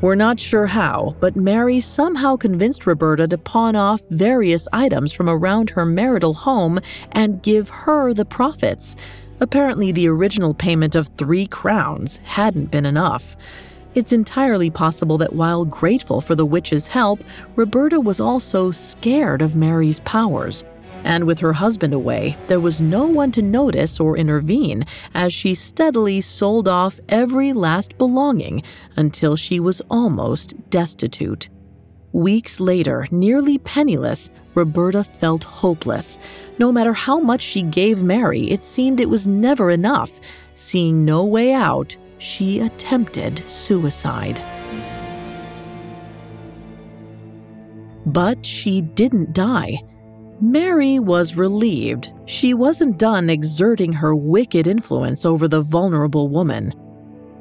We're 0.00 0.14
not 0.14 0.38
sure 0.38 0.66
how, 0.66 1.16
but 1.18 1.34
Mary 1.34 1.80
somehow 1.80 2.36
convinced 2.36 2.86
Roberta 2.86 3.26
to 3.26 3.38
pawn 3.38 3.74
off 3.74 4.02
various 4.08 4.68
items 4.72 5.12
from 5.12 5.28
around 5.28 5.70
her 5.70 5.84
marital 5.84 6.32
home 6.32 6.78
and 7.10 7.42
give 7.42 7.68
her 7.68 8.14
the 8.14 8.24
profits. 8.24 8.94
Apparently, 9.40 9.90
the 9.90 10.06
original 10.06 10.54
payment 10.54 10.94
of 10.94 11.08
three 11.16 11.48
crowns 11.48 12.18
hadn't 12.18 12.70
been 12.70 12.86
enough. 12.86 13.36
It's 13.96 14.12
entirely 14.12 14.70
possible 14.70 15.18
that 15.18 15.32
while 15.32 15.64
grateful 15.64 16.20
for 16.20 16.36
the 16.36 16.46
witch's 16.46 16.86
help, 16.86 17.24
Roberta 17.56 17.98
was 17.98 18.20
also 18.20 18.70
scared 18.70 19.42
of 19.42 19.56
Mary's 19.56 19.98
powers. 20.00 20.64
And 21.04 21.24
with 21.24 21.38
her 21.38 21.52
husband 21.52 21.94
away, 21.94 22.36
there 22.48 22.60
was 22.60 22.80
no 22.80 23.06
one 23.06 23.30
to 23.32 23.42
notice 23.42 24.00
or 24.00 24.16
intervene 24.16 24.84
as 25.14 25.32
she 25.32 25.54
steadily 25.54 26.20
sold 26.20 26.66
off 26.66 26.98
every 27.08 27.52
last 27.52 27.96
belonging 27.96 28.62
until 28.96 29.36
she 29.36 29.60
was 29.60 29.80
almost 29.90 30.54
destitute. 30.70 31.48
Weeks 32.12 32.60
later, 32.60 33.06
nearly 33.10 33.58
penniless, 33.58 34.30
Roberta 34.54 35.04
felt 35.04 35.44
hopeless. 35.44 36.18
No 36.58 36.72
matter 36.72 36.94
how 36.94 37.20
much 37.20 37.42
she 37.42 37.62
gave 37.62 38.02
Mary, 38.02 38.50
it 38.50 38.64
seemed 38.64 39.00
it 39.00 39.10
was 39.10 39.26
never 39.26 39.70
enough. 39.70 40.10
Seeing 40.54 41.04
no 41.04 41.24
way 41.24 41.52
out, 41.52 41.96
she 42.18 42.60
attempted 42.60 43.38
suicide. 43.44 44.40
But 48.06 48.46
she 48.46 48.80
didn't 48.80 49.34
die. 49.34 49.82
Mary 50.40 50.98
was 50.98 51.34
relieved. 51.34 52.12
She 52.26 52.52
wasn't 52.52 52.98
done 52.98 53.30
exerting 53.30 53.92
her 53.94 54.14
wicked 54.14 54.66
influence 54.66 55.24
over 55.24 55.48
the 55.48 55.62
vulnerable 55.62 56.28
woman. 56.28 56.74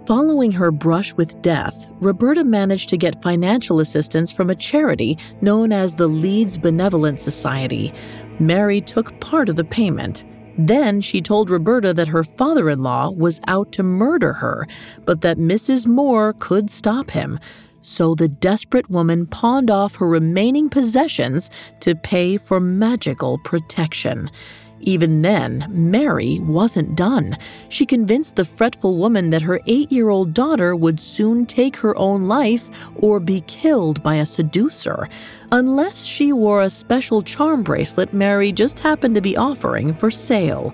Following 0.06 0.52
her 0.54 0.72
brush 0.72 1.14
with 1.16 1.41
death, 1.41 1.88
Roberta 2.00 2.43
managed 2.46 2.88
to 2.89 2.98
get 2.98 3.22
financial 3.22 3.82
assistance 3.82 4.32
from 4.32 4.50
a 4.50 4.56
charity 4.56 5.18
known 5.41 5.74
as 5.74 5.96
the 5.96 6.08
Leeds 6.08 6.58
Benevolent 6.58 7.20
Society. 7.20 7.93
Mary 8.39 8.80
took 8.80 9.20
part 9.20 9.50
of 9.50 9.58
the 9.58 9.64
payment. 9.66 10.24
Then 10.58 11.02
she 11.02 11.22
told 11.22 11.50
Roberta 11.50 11.93
that 11.93 12.08
her 12.08 12.24
father 12.24 12.70
in 12.70 12.82
law 12.82 13.10
was 13.10 13.41
out 13.48 13.74
to 13.74 13.84
murder 13.84 14.32
her, 14.32 14.68
but 15.04 15.20
that 15.20 15.38
Mrs. 15.38 15.86
Moore 15.86 16.34
could 16.39 16.70
stop 16.70 17.10
him. 17.10 17.39
So 17.86 18.15
the 18.15 18.27
desperate 18.27 18.89
woman 18.89 19.27
pawned 19.27 19.69
off 19.69 19.97
her 19.97 20.07
remaining 20.07 20.71
possessions 20.71 21.51
to 21.81 21.93
pay 21.93 22.36
for 22.36 22.59
magical 22.59 23.38
protection. 23.38 24.31
Even 24.79 25.21
then, 25.21 25.67
Mary 25.69 26.39
wasn't 26.39 26.97
done. 26.97 27.38
She 27.69 27.86
convinced 27.86 28.38
the 28.38 28.43
fretful 28.43 28.97
woman 28.97 29.29
that 29.29 29.43
her 29.43 29.61
eight 29.67 29.91
year 29.91 30.09
old 30.09 30.33
daughter 30.33 30.75
would 30.75 30.99
soon 30.99 31.45
take 31.45 31.75
her 31.77 31.95
own 31.95 32.27
life 32.27 32.69
or 32.95 33.19
be 33.19 33.41
killed 33.41 34.01
by 34.01 34.15
a 34.15 34.25
seducer, 34.25 35.07
unless 35.51 36.03
she 36.03 36.33
wore 36.33 36.63
a 36.63 36.71
special 36.71 37.21
charm 37.21 37.61
bracelet 37.61 38.13
Mary 38.13 38.51
just 38.51 38.79
happened 38.79 39.13
to 39.13 39.21
be 39.21 39.38
offering 39.38 39.93
for 39.93 40.09
sale. 40.09 40.73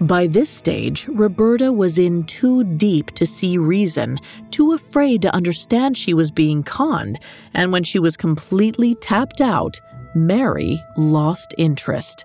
By 0.00 0.28
this 0.28 0.48
stage, 0.48 1.08
Roberta 1.08 1.72
was 1.72 1.98
in 1.98 2.22
too 2.24 2.62
deep 2.62 3.10
to 3.12 3.26
see 3.26 3.58
reason, 3.58 4.18
too 4.50 4.72
afraid 4.72 5.22
to 5.22 5.34
understand 5.34 5.96
she 5.96 6.14
was 6.14 6.30
being 6.30 6.62
conned, 6.62 7.18
and 7.52 7.72
when 7.72 7.82
she 7.82 7.98
was 7.98 8.16
completely 8.16 8.94
tapped 8.94 9.40
out, 9.40 9.80
Mary 10.14 10.80
lost 10.96 11.52
interest. 11.58 12.24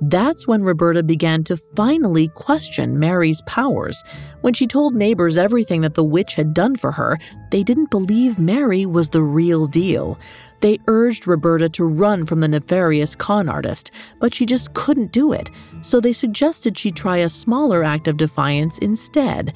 That's 0.00 0.46
when 0.46 0.62
Roberta 0.64 1.02
began 1.04 1.44
to 1.44 1.56
finally 1.56 2.28
question 2.28 2.98
Mary's 2.98 3.42
powers. 3.42 4.02
When 4.42 4.54
she 4.54 4.66
told 4.66 4.94
neighbors 4.94 5.38
everything 5.38 5.80
that 5.82 5.94
the 5.94 6.04
witch 6.04 6.34
had 6.34 6.54
done 6.54 6.76
for 6.76 6.92
her, 6.92 7.18
they 7.50 7.62
didn't 7.62 7.90
believe 7.90 8.38
Mary 8.38 8.86
was 8.86 9.10
the 9.10 9.22
real 9.22 9.66
deal. 9.66 10.18
They 10.60 10.78
urged 10.86 11.26
Roberta 11.26 11.68
to 11.70 11.84
run 11.84 12.26
from 12.26 12.40
the 12.40 12.48
nefarious 12.48 13.14
con 13.14 13.48
artist, 13.48 13.90
but 14.18 14.34
she 14.34 14.44
just 14.44 14.74
couldn't 14.74 15.12
do 15.12 15.32
it, 15.32 15.50
so 15.82 16.00
they 16.00 16.12
suggested 16.12 16.76
she 16.76 16.90
try 16.90 17.18
a 17.18 17.28
smaller 17.28 17.84
act 17.84 18.08
of 18.08 18.16
defiance 18.16 18.78
instead. 18.78 19.54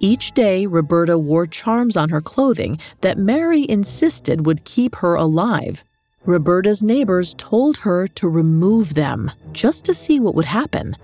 Each 0.00 0.32
day, 0.32 0.66
Roberta 0.66 1.18
wore 1.18 1.46
charms 1.46 1.96
on 1.96 2.08
her 2.08 2.20
clothing 2.20 2.78
that 3.02 3.18
Mary 3.18 3.66
insisted 3.68 4.46
would 4.46 4.64
keep 4.64 4.96
her 4.96 5.14
alive. 5.14 5.84
Roberta's 6.24 6.82
neighbors 6.82 7.34
told 7.38 7.76
her 7.78 8.06
to 8.08 8.28
remove 8.28 8.94
them 8.94 9.30
just 9.52 9.84
to 9.84 9.94
see 9.94 10.18
what 10.18 10.34
would 10.34 10.46
happen. 10.46 10.96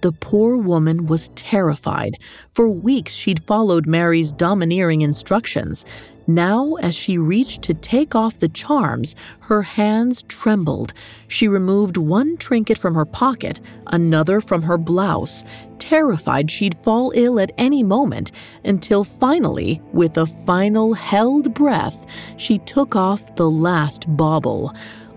The 0.00 0.12
poor 0.12 0.56
woman 0.56 1.06
was 1.06 1.28
terrified. 1.34 2.16
For 2.50 2.68
weeks, 2.68 3.12
she'd 3.12 3.44
followed 3.44 3.86
Mary's 3.86 4.32
domineering 4.32 5.02
instructions. 5.02 5.84
Now, 6.26 6.74
as 6.74 6.94
she 6.94 7.18
reached 7.18 7.62
to 7.62 7.74
take 7.74 8.14
off 8.14 8.38
the 8.38 8.48
charms, 8.48 9.16
her 9.40 9.62
hands 9.62 10.22
trembled. 10.24 10.92
She 11.28 11.48
removed 11.48 11.96
one 11.96 12.36
trinket 12.36 12.78
from 12.78 12.94
her 12.94 13.04
pocket, 13.04 13.60
another 13.88 14.40
from 14.40 14.62
her 14.62 14.78
blouse, 14.78 15.44
terrified 15.78 16.50
she'd 16.50 16.76
fall 16.76 17.12
ill 17.14 17.40
at 17.40 17.52
any 17.58 17.82
moment, 17.82 18.32
until 18.64 19.02
finally, 19.02 19.80
with 19.92 20.16
a 20.18 20.26
final 20.26 20.94
held 20.94 21.52
breath, 21.54 22.06
she 22.36 22.58
took 22.58 22.94
off 22.94 23.34
the 23.36 23.50
last 23.50 24.04
bauble. 24.16 24.74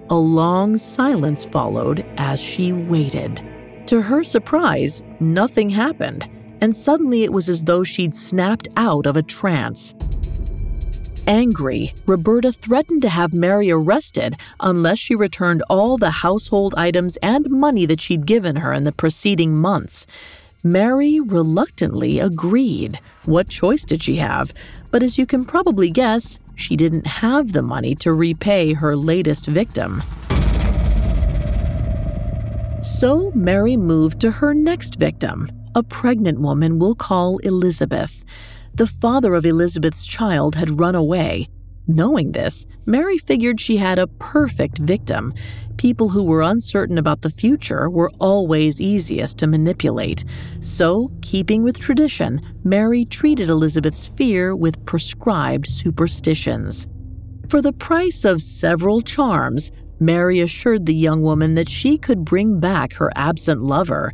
A 0.10 0.16
long 0.16 0.78
silence 0.78 1.46
followed 1.46 2.06
as 2.18 2.42
she 2.42 2.74
waited. 2.74 3.42
To 3.88 4.02
her 4.02 4.24
surprise, 4.24 5.04
nothing 5.20 5.70
happened, 5.70 6.30
and 6.62 6.76
suddenly 6.76 7.24
it 7.24 7.34
was 7.34 7.50
as 7.50 7.66
though 7.66 7.84
she'd 7.84 8.16
snapped 8.16 8.68
out 8.78 9.06
of 9.06 9.18
a 9.18 9.22
trance. 9.24 9.94
Angry, 11.28 11.94
Roberta 12.06 12.52
threatened 12.52 13.02
to 13.04 13.10
have 13.10 13.34
Mary 13.34 13.72
arrested 13.72 14.36
unless 14.60 15.00
she 15.00 15.16
returned 15.16 15.64
all 15.70 15.98
the 15.98 16.12
household 16.12 16.76
items 16.76 17.16
and 17.18 17.50
money 17.50 17.86
that 17.86 18.02
she'd 18.02 18.26
given 18.26 18.58
her 18.58 18.74
in 18.74 18.84
the 18.84 18.92
preceding 18.92 19.56
months. 19.56 20.06
Mary 20.66 21.22
reluctantly 21.22 22.20
agreed. 22.20 23.00
What 23.24 23.48
choice 23.48 23.86
did 23.86 24.04
she 24.04 24.18
have? 24.18 24.54
But 24.92 25.02
as 25.02 25.18
you 25.18 25.26
can 25.26 25.46
probably 25.46 25.90
guess, 25.90 26.40
she 26.56 26.76
didn't 26.76 27.08
have 27.08 27.54
the 27.54 27.62
money 27.62 27.96
to 27.96 28.14
repay 28.14 28.74
her 28.74 28.96
latest 28.96 29.46
victim. 29.46 30.04
So 32.82 33.32
Mary 33.34 33.78
moved 33.78 34.20
to 34.22 34.32
her 34.32 34.54
next 34.54 34.96
victim, 34.96 35.50
a 35.74 35.84
pregnant 35.84 36.42
woman 36.42 36.80
we'll 36.80 36.96
call 36.96 37.38
Elizabeth. 37.40 38.26
The 38.76 38.88
father 38.88 39.36
of 39.36 39.46
Elizabeth's 39.46 40.08
child 40.08 40.56
had 40.56 40.80
run 40.80 40.96
away. 40.96 41.48
Knowing 41.86 42.32
this, 42.32 42.66
Mary 42.88 43.20
figured 43.20 43.62
she 43.62 43.78
had 43.78 44.00
a 44.00 44.08
perfect 44.08 44.80
victim. 44.80 45.32
People 45.78 46.10
who 46.10 46.24
were 46.24 46.42
uncertain 46.42 46.98
about 46.98 47.22
the 47.22 47.30
future 47.30 47.88
were 47.88 48.10
always 48.20 48.82
easiest 48.82 49.38
to 49.38 49.48
manipulate. 49.48 50.26
So, 50.60 51.12
keeping 51.22 51.62
with 51.62 51.78
tradition, 51.78 52.42
Mary 52.64 53.06
treated 53.06 53.48
Elizabeth's 53.48 54.08
fear 54.08 54.56
with 54.56 54.84
prescribed 54.86 55.68
superstitions. 55.68 56.88
For 57.50 57.62
the 57.62 57.74
price 57.74 58.26
of 58.26 58.42
several 58.42 59.02
charms, 59.02 59.70
Mary 60.00 60.40
assured 60.40 60.88
the 60.88 60.96
young 60.96 61.22
woman 61.22 61.54
that 61.56 61.70
she 61.70 62.00
could 62.00 62.26
bring 62.26 62.60
back 62.60 62.94
her 62.94 63.12
absent 63.16 63.62
lover. 63.62 64.14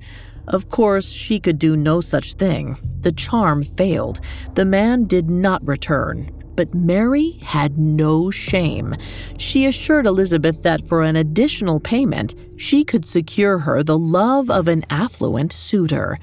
Of 0.49 0.69
course, 0.69 1.09
she 1.09 1.39
could 1.39 1.59
do 1.59 1.77
no 1.77 2.01
such 2.01 2.33
thing. 2.33 2.77
The 3.01 3.11
charm 3.11 3.63
failed. 3.63 4.19
The 4.55 4.65
man 4.65 5.05
did 5.05 5.29
not 5.29 5.65
return. 5.67 6.31
But 6.55 6.73
Mary 6.73 7.39
had 7.41 7.77
no 7.77 8.31
shame. 8.31 8.95
She 9.37 9.65
assured 9.65 10.05
Elizabeth 10.05 10.63
that 10.63 10.85
for 10.85 11.03
an 11.03 11.15
additional 11.15 11.79
payment, 11.79 12.35
she 12.57 12.83
could 12.83 13.05
secure 13.05 13.59
her 13.59 13.83
the 13.83 13.97
love 13.97 14.49
of 14.49 14.67
an 14.67 14.83
affluent 14.89 15.53
suitor. 15.53 16.19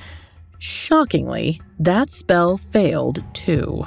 Shockingly, 0.59 1.63
that 1.79 2.11
spell 2.11 2.57
failed 2.59 3.23
too. 3.33 3.87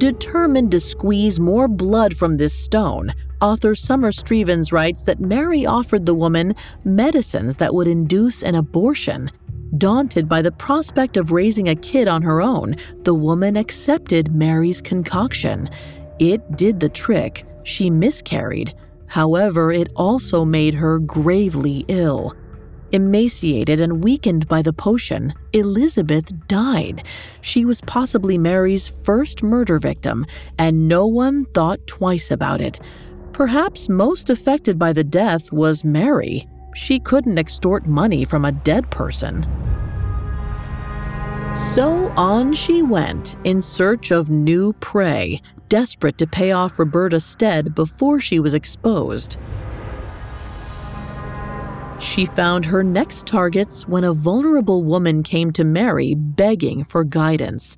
Determined 0.00 0.70
to 0.70 0.80
squeeze 0.80 1.38
more 1.38 1.68
blood 1.68 2.16
from 2.16 2.38
this 2.38 2.54
stone, 2.54 3.12
author 3.42 3.74
Summer 3.74 4.10
Strevens 4.10 4.72
writes 4.72 5.02
that 5.02 5.20
Mary 5.20 5.66
offered 5.66 6.06
the 6.06 6.14
woman 6.14 6.54
medicines 6.84 7.56
that 7.56 7.74
would 7.74 7.86
induce 7.86 8.42
an 8.42 8.54
abortion. 8.54 9.30
Daunted 9.76 10.26
by 10.26 10.40
the 10.40 10.52
prospect 10.52 11.18
of 11.18 11.32
raising 11.32 11.68
a 11.68 11.74
kid 11.74 12.08
on 12.08 12.22
her 12.22 12.40
own, 12.40 12.76
the 13.02 13.12
woman 13.12 13.58
accepted 13.58 14.34
Mary's 14.34 14.80
concoction. 14.80 15.68
It 16.18 16.56
did 16.56 16.80
the 16.80 16.88
trick. 16.88 17.44
She 17.64 17.90
miscarried. 17.90 18.72
However, 19.06 19.70
it 19.70 19.92
also 19.96 20.46
made 20.46 20.72
her 20.72 20.98
gravely 20.98 21.84
ill. 21.88 22.34
Emaciated 22.92 23.80
and 23.80 24.02
weakened 24.02 24.48
by 24.48 24.62
the 24.62 24.72
potion, 24.72 25.32
Elizabeth 25.52 26.32
died. 26.48 27.04
She 27.40 27.64
was 27.64 27.80
possibly 27.82 28.36
Mary's 28.36 28.88
first 28.88 29.44
murder 29.44 29.78
victim, 29.78 30.26
and 30.58 30.88
no 30.88 31.06
one 31.06 31.44
thought 31.46 31.86
twice 31.86 32.32
about 32.32 32.60
it. 32.60 32.80
Perhaps 33.32 33.88
most 33.88 34.28
affected 34.28 34.76
by 34.76 34.92
the 34.92 35.04
death 35.04 35.52
was 35.52 35.84
Mary. 35.84 36.48
She 36.74 36.98
couldn't 36.98 37.38
extort 37.38 37.86
money 37.86 38.24
from 38.24 38.44
a 38.44 38.52
dead 38.52 38.90
person. 38.90 39.46
So 41.54 42.12
on 42.16 42.52
she 42.54 42.82
went 42.82 43.36
in 43.44 43.60
search 43.60 44.10
of 44.10 44.30
new 44.30 44.72
prey, 44.74 45.40
desperate 45.68 46.18
to 46.18 46.26
pay 46.26 46.52
off 46.52 46.78
Roberta 46.78 47.20
Stead 47.20 47.74
before 47.74 48.20
she 48.20 48.40
was 48.40 48.54
exposed. 48.54 49.36
She 52.00 52.24
found 52.24 52.64
her 52.64 52.82
next 52.82 53.26
targets 53.26 53.86
when 53.86 54.04
a 54.04 54.14
vulnerable 54.14 54.82
woman 54.82 55.22
came 55.22 55.52
to 55.52 55.64
Mary 55.64 56.14
begging 56.14 56.82
for 56.82 57.04
guidance. 57.04 57.76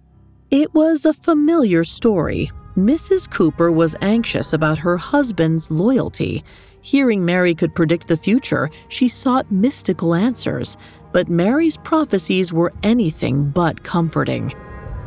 It 0.52 0.72
was 0.72 1.04
a 1.04 1.12
familiar 1.12 1.82
story. 1.82 2.50
Mrs. 2.76 3.28
Cooper 3.28 3.72
was 3.72 3.96
anxious 4.00 4.52
about 4.52 4.78
her 4.78 4.96
husband's 4.96 5.72
loyalty. 5.72 6.44
Hearing 6.82 7.24
Mary 7.24 7.52
could 7.52 7.74
predict 7.74 8.06
the 8.06 8.16
future, 8.16 8.70
she 8.88 9.08
sought 9.08 9.50
mystical 9.50 10.14
answers, 10.14 10.76
but 11.10 11.28
Mary's 11.28 11.76
prophecies 11.76 12.52
were 12.52 12.72
anything 12.84 13.50
but 13.50 13.82
comforting. 13.82 14.54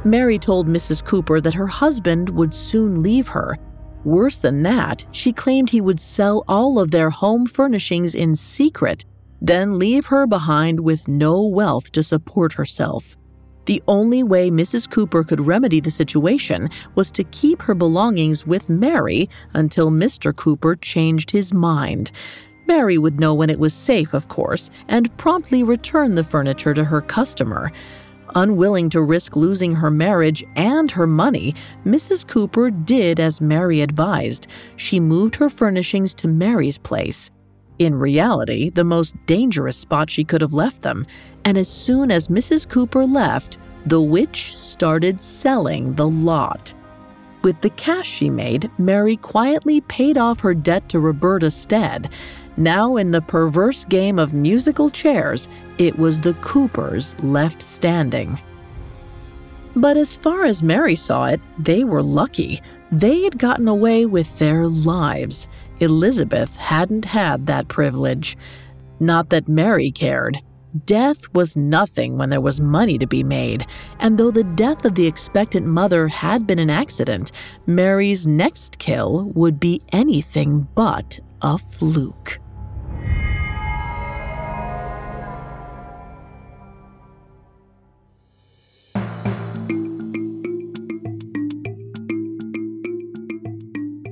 Mary 0.03 0.37
told 0.37 0.67
Mrs. 0.67 1.03
Cooper 1.03 1.39
that 1.39 1.53
her 1.53 1.67
husband 1.67 2.29
would 2.31 2.53
soon 2.53 3.01
leave 3.01 3.29
her. 3.29 3.57
Worse 4.05 4.37
than 4.37 4.61
that, 4.63 5.03
she 5.11 5.33
claimed 5.33 5.71
he 5.71 5.81
would 5.81 5.99
sell 5.99 6.43
all 6.47 6.79
of 6.79 6.91
their 6.91 7.09
home 7.09 7.47
furnishings 7.47 8.13
in 8.13 8.35
secret, 8.35 9.03
then 9.41 9.79
leave 9.79 10.05
her 10.05 10.27
behind 10.27 10.79
with 10.79 11.07
no 11.07 11.43
wealth 11.43 11.91
to 11.93 12.03
support 12.03 12.53
herself. 12.53 13.17
The 13.65 13.81
only 13.87 14.21
way 14.21 14.51
Mrs. 14.51 14.87
Cooper 14.87 15.23
could 15.23 15.41
remedy 15.41 15.79
the 15.79 15.89
situation 15.89 16.69
was 16.93 17.09
to 17.11 17.23
keep 17.23 17.63
her 17.63 17.73
belongings 17.73 18.45
with 18.45 18.69
Mary 18.69 19.27
until 19.55 19.89
Mr. 19.89 20.35
Cooper 20.35 20.75
changed 20.75 21.31
his 21.31 21.51
mind. 21.51 22.11
Mary 22.67 22.99
would 22.99 23.19
know 23.19 23.33
when 23.33 23.49
it 23.49 23.59
was 23.59 23.73
safe, 23.73 24.13
of 24.13 24.27
course, 24.27 24.69
and 24.87 25.15
promptly 25.17 25.63
return 25.63 26.13
the 26.13 26.23
furniture 26.23 26.75
to 26.75 26.83
her 26.83 27.01
customer. 27.01 27.71
Unwilling 28.37 28.89
to 28.89 29.01
risk 29.01 29.37
losing 29.37 29.73
her 29.75 29.89
marriage 29.89 30.43
and 30.57 30.91
her 30.91 31.07
money, 31.07 31.55
Mrs. 31.85 32.27
Cooper 32.27 32.69
did 32.69 33.17
as 33.17 33.39
Mary 33.39 33.79
advised. 33.79 34.47
She 34.75 34.99
moved 34.99 35.37
her 35.37 35.49
furnishings 35.49 36.13
to 36.15 36.27
Mary's 36.27 36.77
place. 36.77 37.31
In 37.79 37.95
reality, 37.95 38.69
the 38.69 38.83
most 38.83 39.15
dangerous 39.25 39.77
spot 39.77 40.09
she 40.09 40.25
could 40.25 40.41
have 40.41 40.53
left 40.53 40.81
them, 40.81 41.05
and 41.45 41.57
as 41.57 41.69
soon 41.69 42.11
as 42.11 42.27
Mrs. 42.27 42.67
Cooper 42.67 43.05
left, 43.05 43.57
the 43.85 44.01
witch 44.01 44.57
started 44.57 45.21
selling 45.21 45.93
the 45.93 46.07
lot. 46.07 46.73
With 47.41 47.61
the 47.61 47.69
cash 47.69 48.09
she 48.09 48.29
made, 48.29 48.71
Mary 48.77 49.15
quietly 49.15 49.79
paid 49.81 50.17
off 50.17 50.39
her 50.39 50.53
debt 50.53 50.89
to 50.89 50.99
Roberta 50.99 51.51
Stead. 51.51 52.11
Now, 52.57 52.95
in 52.95 53.11
the 53.11 53.21
perverse 53.21 53.83
game 53.85 54.17
of 54.17 54.33
musical 54.33 54.89
chairs, 54.89 55.49
it 55.77 55.97
was 55.97 56.21
the 56.21 56.35
Coopers 56.35 57.15
left 57.19 57.61
standing. 57.61 58.39
But 59.75 59.97
as 59.97 60.15
far 60.15 60.45
as 60.45 60.63
Mary 60.63 60.95
saw 60.95 61.25
it, 61.25 61.41
they 61.59 61.83
were 61.83 62.03
lucky. 62.03 62.61
They 62.91 63.23
had 63.23 63.37
gotten 63.37 63.67
away 63.67 64.05
with 64.05 64.39
their 64.39 64.67
lives. 64.67 65.49
Elizabeth 65.81 66.55
hadn't 66.55 67.03
had 67.03 67.45
that 67.47 67.67
privilege. 67.67 68.37
Not 69.01 69.29
that 69.31 69.49
Mary 69.49 69.91
cared. 69.91 70.41
Death 70.85 71.33
was 71.33 71.55
nothing 71.57 72.17
when 72.17 72.29
there 72.29 72.41
was 72.41 72.59
money 72.59 72.97
to 72.97 73.07
be 73.07 73.23
made, 73.23 73.65
and 73.99 74.17
though 74.17 74.31
the 74.31 74.43
death 74.43 74.83
of 74.83 74.95
the 74.95 75.07
expectant 75.07 75.65
mother 75.65 76.07
had 76.07 76.45
been 76.45 76.59
an 76.59 76.69
accident, 76.69 77.31
Mary's 77.65 78.27
next 78.27 78.77
kill 78.77 79.31
would 79.35 79.57
be 79.57 79.81
anything 79.93 80.67
but 80.75 81.19
a 81.41 81.57
fluke. 81.57 82.39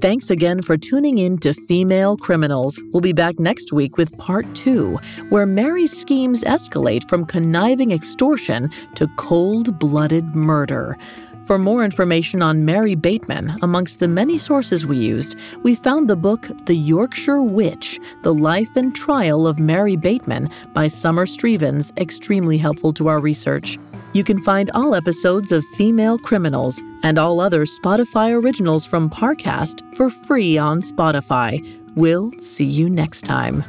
Thanks 0.04 0.30
again 0.30 0.62
for 0.62 0.76
tuning 0.76 1.20
in 1.20 1.38
to 1.38 1.54
Female 1.54 2.18
Criminals. 2.18 2.84
We'll 2.91 3.00
be 3.00 3.14
back 3.14 3.39
next 3.39 3.72
week 3.72 3.96
with 3.96 4.12
part 4.18 4.54
two, 4.54 4.98
where 5.30 5.46
Mary's 5.46 5.98
schemes 5.98 6.44
escalate 6.44 7.08
from 7.08 7.26
conniving 7.26 7.94
extortion 7.94 8.70
to 8.96 9.08
cold 9.16 9.80
blooded 9.80 10.36
murder. 10.36 10.98
For 11.46 11.58
more 11.58 11.84
information 11.84 12.41
on 12.41 12.64
Mary 12.64 12.96
Bateman, 12.96 13.58
amongst 13.62 14.00
the 14.00 14.08
many 14.08 14.38
sources 14.38 14.86
we 14.86 14.98
used, 14.98 15.36
we 15.62 15.76
found 15.76 16.10
the 16.10 16.16
book 16.16 16.48
The 16.66 16.76
Yorkshire 16.76 17.41
Witch 17.41 18.00
The 18.22 18.34
Life 18.34 18.78
and 18.78 18.96
Trial 18.96 19.46
of 19.46 19.60
Mary 19.60 19.98
Bateman 19.98 20.50
by 20.74 20.88
Summer 20.88 21.26
Strevens, 21.26 21.91
extremely 22.00 22.58
helpful 22.58 22.94
to 22.94 23.10
our 23.10 23.20
research. 23.20 23.78
You 24.14 24.24
can 24.24 24.41
find 24.41 24.72
all 24.74 24.96
episodes 24.96 25.52
of 25.52 25.66
Female 25.76 26.18
Criminals 26.18 26.82
and 27.04 27.18
all 27.18 27.41
other 27.41 27.66
Spotify 27.66 28.32
originals 28.41 28.86
from 28.86 29.10
Parcast 29.10 29.82
for 29.98 30.10
free 30.10 30.58
on 30.58 30.82
Spotify. 30.82 31.60
We'll 31.96 32.32
see 32.39 32.64
you 32.66 32.89
next 32.89 33.24
time. 33.24 33.66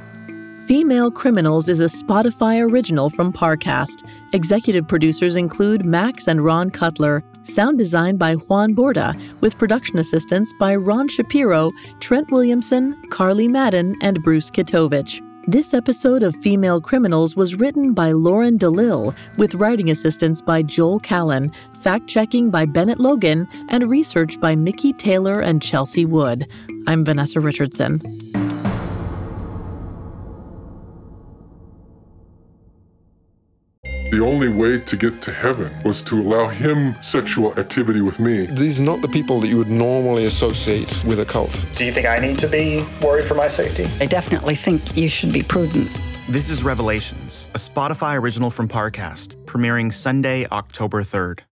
Female 0.66 1.10
Criminals 1.10 1.68
is 1.68 1.80
a 1.80 1.84
Spotify 1.84 2.66
original 2.66 3.10
from 3.10 3.34
Parcast. 3.34 4.08
Executive 4.32 4.88
producers 4.88 5.36
include 5.36 5.84
Max 5.84 6.26
and 6.26 6.42
Ron 6.42 6.70
Cutler. 6.70 7.22
Sound 7.42 7.76
design 7.76 8.16
by 8.16 8.36
Juan 8.36 8.74
Borda, 8.74 9.14
with 9.42 9.58
production 9.58 9.98
assistance 9.98 10.54
by 10.58 10.74
Ron 10.74 11.06
Shapiro, 11.08 11.70
Trent 12.00 12.30
Williamson, 12.30 12.98
Carly 13.10 13.46
Madden, 13.46 13.94
and 14.00 14.22
Bruce 14.22 14.50
Kitovich. 14.50 15.20
This 15.46 15.74
episode 15.74 16.22
of 16.22 16.34
Female 16.36 16.80
Criminals 16.80 17.36
was 17.36 17.56
written 17.56 17.92
by 17.92 18.12
Lauren 18.12 18.56
DeLille, 18.56 19.14
with 19.36 19.56
writing 19.56 19.90
assistance 19.90 20.40
by 20.40 20.62
Joel 20.62 20.98
Callan, 21.00 21.52
fact 21.82 22.06
checking 22.06 22.48
by 22.48 22.64
Bennett 22.64 22.98
Logan, 22.98 23.46
and 23.68 23.90
research 23.90 24.40
by 24.40 24.54
Mickey 24.54 24.94
Taylor 24.94 25.40
and 25.40 25.60
Chelsea 25.60 26.06
Wood. 26.06 26.46
I'm 26.86 27.04
Vanessa 27.04 27.40
Richardson. 27.40 28.00
The 34.10 34.20
only 34.20 34.48
way 34.48 34.78
to 34.78 34.96
get 34.96 35.20
to 35.22 35.32
heaven 35.32 35.72
was 35.84 36.02
to 36.02 36.20
allow 36.20 36.48
him 36.48 36.94
sexual 37.02 37.58
activity 37.58 38.00
with 38.00 38.18
me. 38.18 38.46
These 38.46 38.80
are 38.80 38.84
not 38.84 39.02
the 39.02 39.08
people 39.08 39.40
that 39.40 39.48
you 39.48 39.56
would 39.58 39.70
normally 39.70 40.26
associate 40.26 41.02
with 41.04 41.20
a 41.20 41.24
cult. 41.24 41.66
Do 41.72 41.84
you 41.84 41.92
think 41.92 42.06
I 42.06 42.18
need 42.18 42.38
to 42.38 42.48
be 42.48 42.86
worried 43.02 43.26
for 43.26 43.34
my 43.34 43.48
safety? 43.48 43.88
I 44.00 44.06
definitely 44.06 44.56
think 44.56 44.96
you 44.96 45.08
should 45.08 45.32
be 45.32 45.42
prudent. 45.42 45.90
This 46.28 46.48
is 46.48 46.62
Revelations, 46.62 47.48
a 47.54 47.58
Spotify 47.58 48.18
original 48.18 48.50
from 48.50 48.68
Parcast, 48.68 49.36
premiering 49.44 49.92
Sunday, 49.92 50.46
October 50.46 51.02
3rd. 51.02 51.40